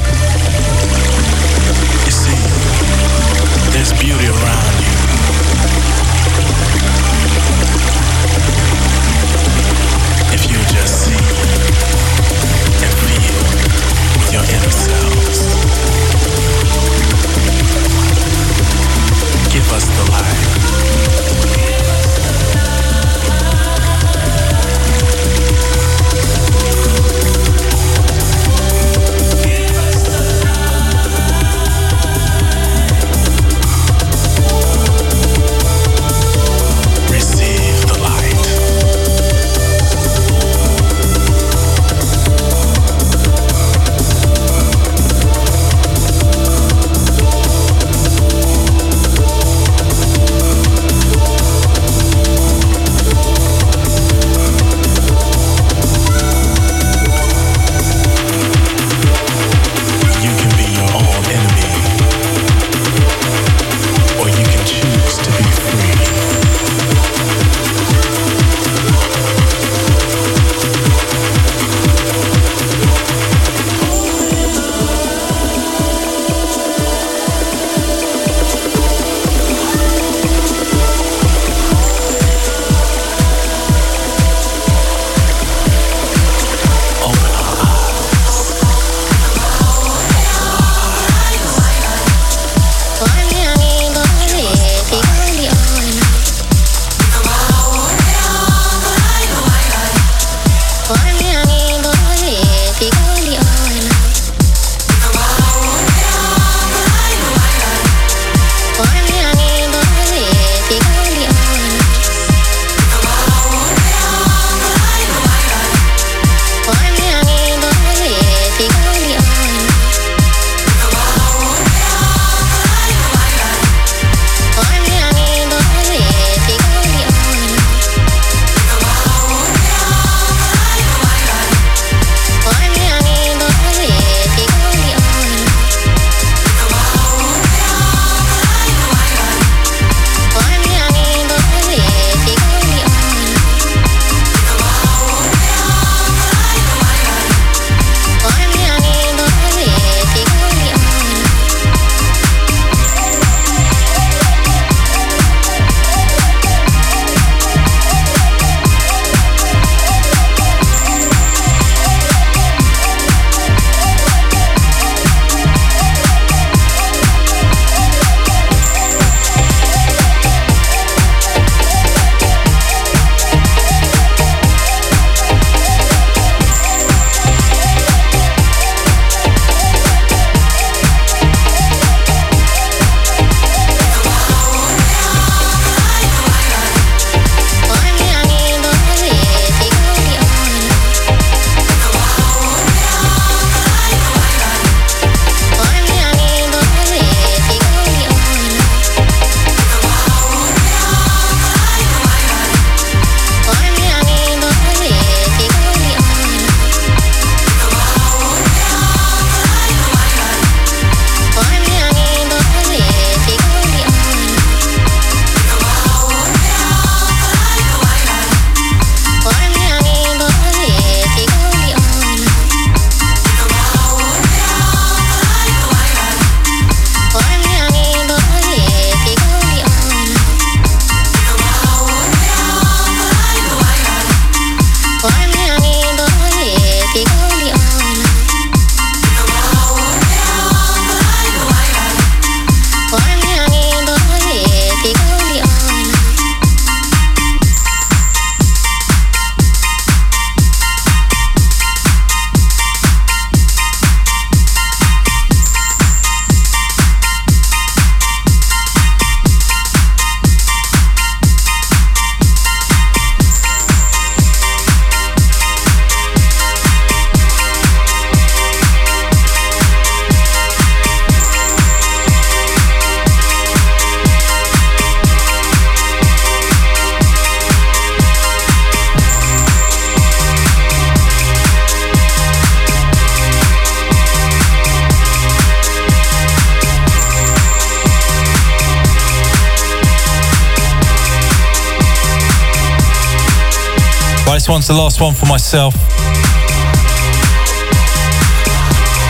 [294.68, 295.73] The last one for myself.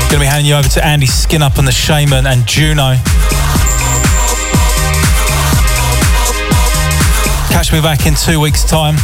[0.07, 2.93] Gonna be handing you over to Andy Skinup and the Shaman and Juno.
[7.49, 8.97] Catch me back in two weeks' time.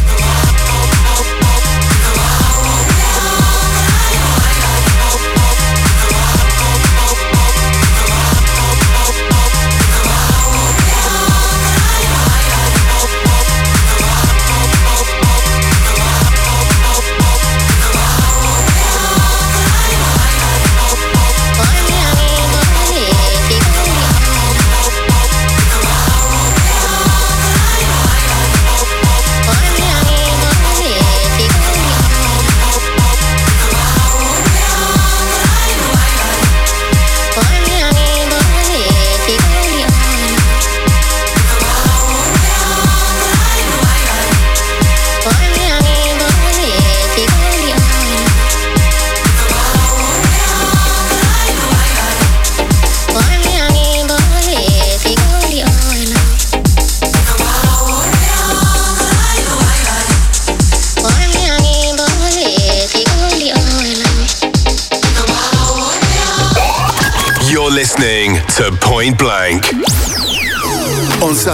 [69.04, 69.43] Point Blank.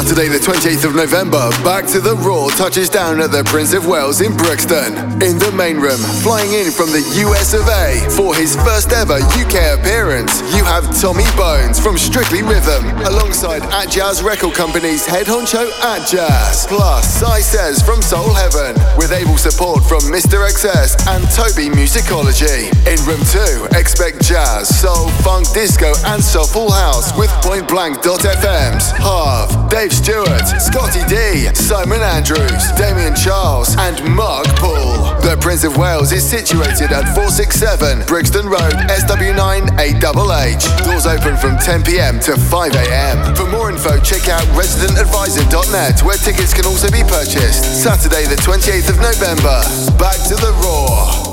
[0.09, 3.85] Saturday, the 28th of November, Back to the Raw touches down at the Prince of
[3.85, 4.97] Wales in Brixton.
[5.21, 9.21] In the main room, flying in from the US of A for his first ever
[9.37, 15.69] UK appearance, you have Tommy Bones from Strictly Rhythm, alongside Atjazz Record Company's head honcho
[15.85, 20.41] Atjazz, Plus, Sai Says from Soul Heaven, with able support from Mr.
[20.41, 22.73] XS and Toby Musicology.
[22.89, 29.69] In room 2, expect jazz, soul, funk, disco, and soulful house with pointblank.fm's Harv.
[29.69, 35.19] Dave Stewart, Scottie D, Simon Andrews, Damian Charles, and Mark Paul.
[35.19, 40.85] The Prince of Wales is situated at 467 Brixton Road, SW9 8HH.
[40.85, 43.35] Doors open from 10 pm to 5 am.
[43.35, 47.83] For more info, check out residentadvisor.net, where tickets can also be purchased.
[47.83, 49.59] Saturday, the 28th of November.
[49.99, 51.28] Back to the Raw.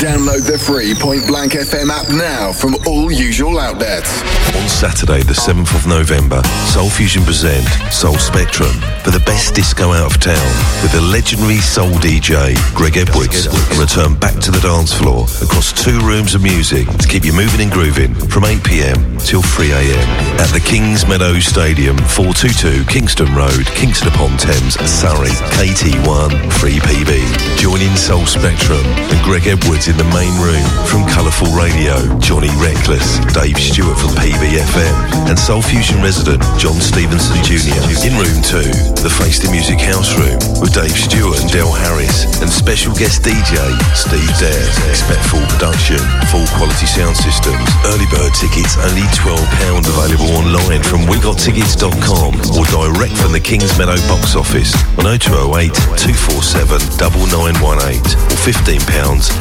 [0.00, 4.22] Download the free Point Blank FM app now from all usual outlets.
[4.56, 6.42] On Saturday, the 7th of November,
[6.72, 8.72] Soul Fusion present Soul Spectrum
[9.04, 10.48] for the best disco out of town
[10.80, 15.76] with the legendary soul DJ Greg Edwards and return back to the dance floor across
[15.76, 19.72] two rooms of music to keep you moving and grooving from 8 pm till 3
[19.72, 20.08] am
[20.40, 27.20] at the Kings Meadow Stadium, 422 Kingston Road, Kingston upon Thames, Surrey, KT1 3PB.
[27.60, 32.52] Join in Soul Spectrum and Greg Edwards in the main room from Colourful Radio, Johnny
[32.62, 37.82] Reckless, Dave Stewart from PBFM, and Soul Fusion resident John Stevenson Jr.
[38.06, 42.30] In room 2, the Face the Music House Room with Dave Stewart and Del Harris,
[42.38, 43.58] and special guest DJ
[43.98, 44.70] Steve Dare.
[44.86, 45.98] Expect full production,
[46.30, 47.66] full quality sound systems.
[47.90, 53.98] Early bird tickets only £12 available online from wegottickets.com or direct from the Kings Meadow
[54.06, 57.98] box office on 0208 247 9918
[58.30, 58.78] or £15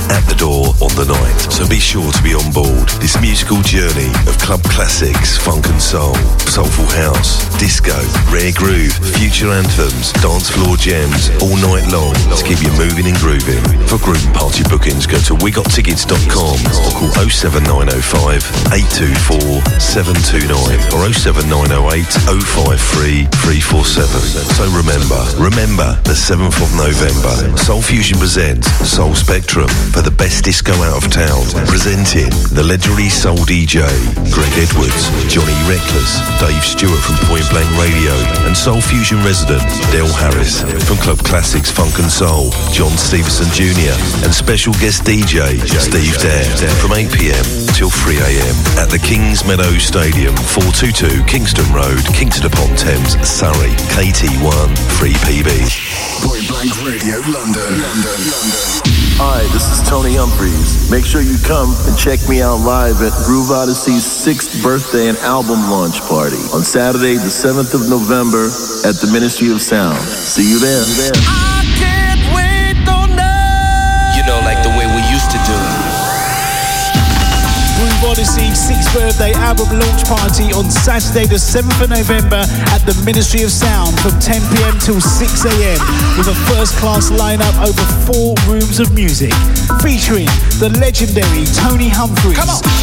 [0.09, 1.39] at the door on the night.
[1.51, 5.81] So be sure to be on board this musical journey of club classics, funk and
[5.81, 6.15] soul,
[6.47, 7.95] soulful house, disco,
[8.31, 13.19] rare groove, future anthems, dance floor gems, all night long to keep you moving and
[13.19, 13.59] grooving.
[13.91, 23.27] For group party bookings, go to wegottickets.com or call 07905 824 729 or 07908 053
[23.27, 24.55] 347.
[24.55, 30.45] So remember, remember the 7th of November, Soul Fusion presents Soul Spectrum for the best
[30.45, 33.81] disco out of town, presenting the legendary soul DJ
[34.29, 38.13] Greg Edwards, Johnny Reckless, Dave Stewart from Point Blank Radio,
[38.45, 43.97] and Soul Fusion resident Del Harris from Club Classics Funk and Soul, John Stevenson Jr.,
[44.21, 49.45] and special guest DJ Steve Dare from 8 pm till 3 am at the Kings
[49.45, 55.49] Meadow Stadium, 422 Kingston Road, Kingston upon Thames, Surrey, KT1 3PB.
[56.23, 59.01] Point Blank Radio, London, London, London.
[59.21, 60.89] Hi, this is Tony Humphries.
[60.89, 65.17] Make sure you come and check me out live at Groove Odyssey's sixth birthday and
[65.19, 68.49] album launch party on Saturday, the 7th of November
[68.87, 69.99] at the Ministry of Sound.
[70.01, 70.83] See you there.
[70.83, 72.10] You
[78.01, 82.41] Groove Odyssey 6th birthday album launch party on Saturday, the 7th of November
[82.73, 85.79] at the Ministry of Sound from 10 pm till 6 am
[86.17, 89.33] with a first class lineup over four rooms of music.
[89.85, 92.37] Featuring the legendary Tony Humphries,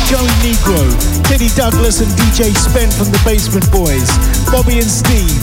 [0.06, 0.82] Joey Negro,
[1.26, 4.08] Teddy Douglas, and DJ Spen from the Basement Boys,
[4.50, 5.34] Bobby and Steve,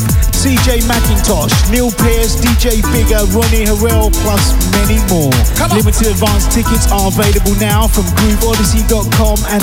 [0.45, 5.34] CJ McIntosh, Neil Pierce, DJ Bigger, Ronnie Herel, plus many more.
[5.73, 9.53] Limited advance tickets are available now from GrooveOdyssey.com and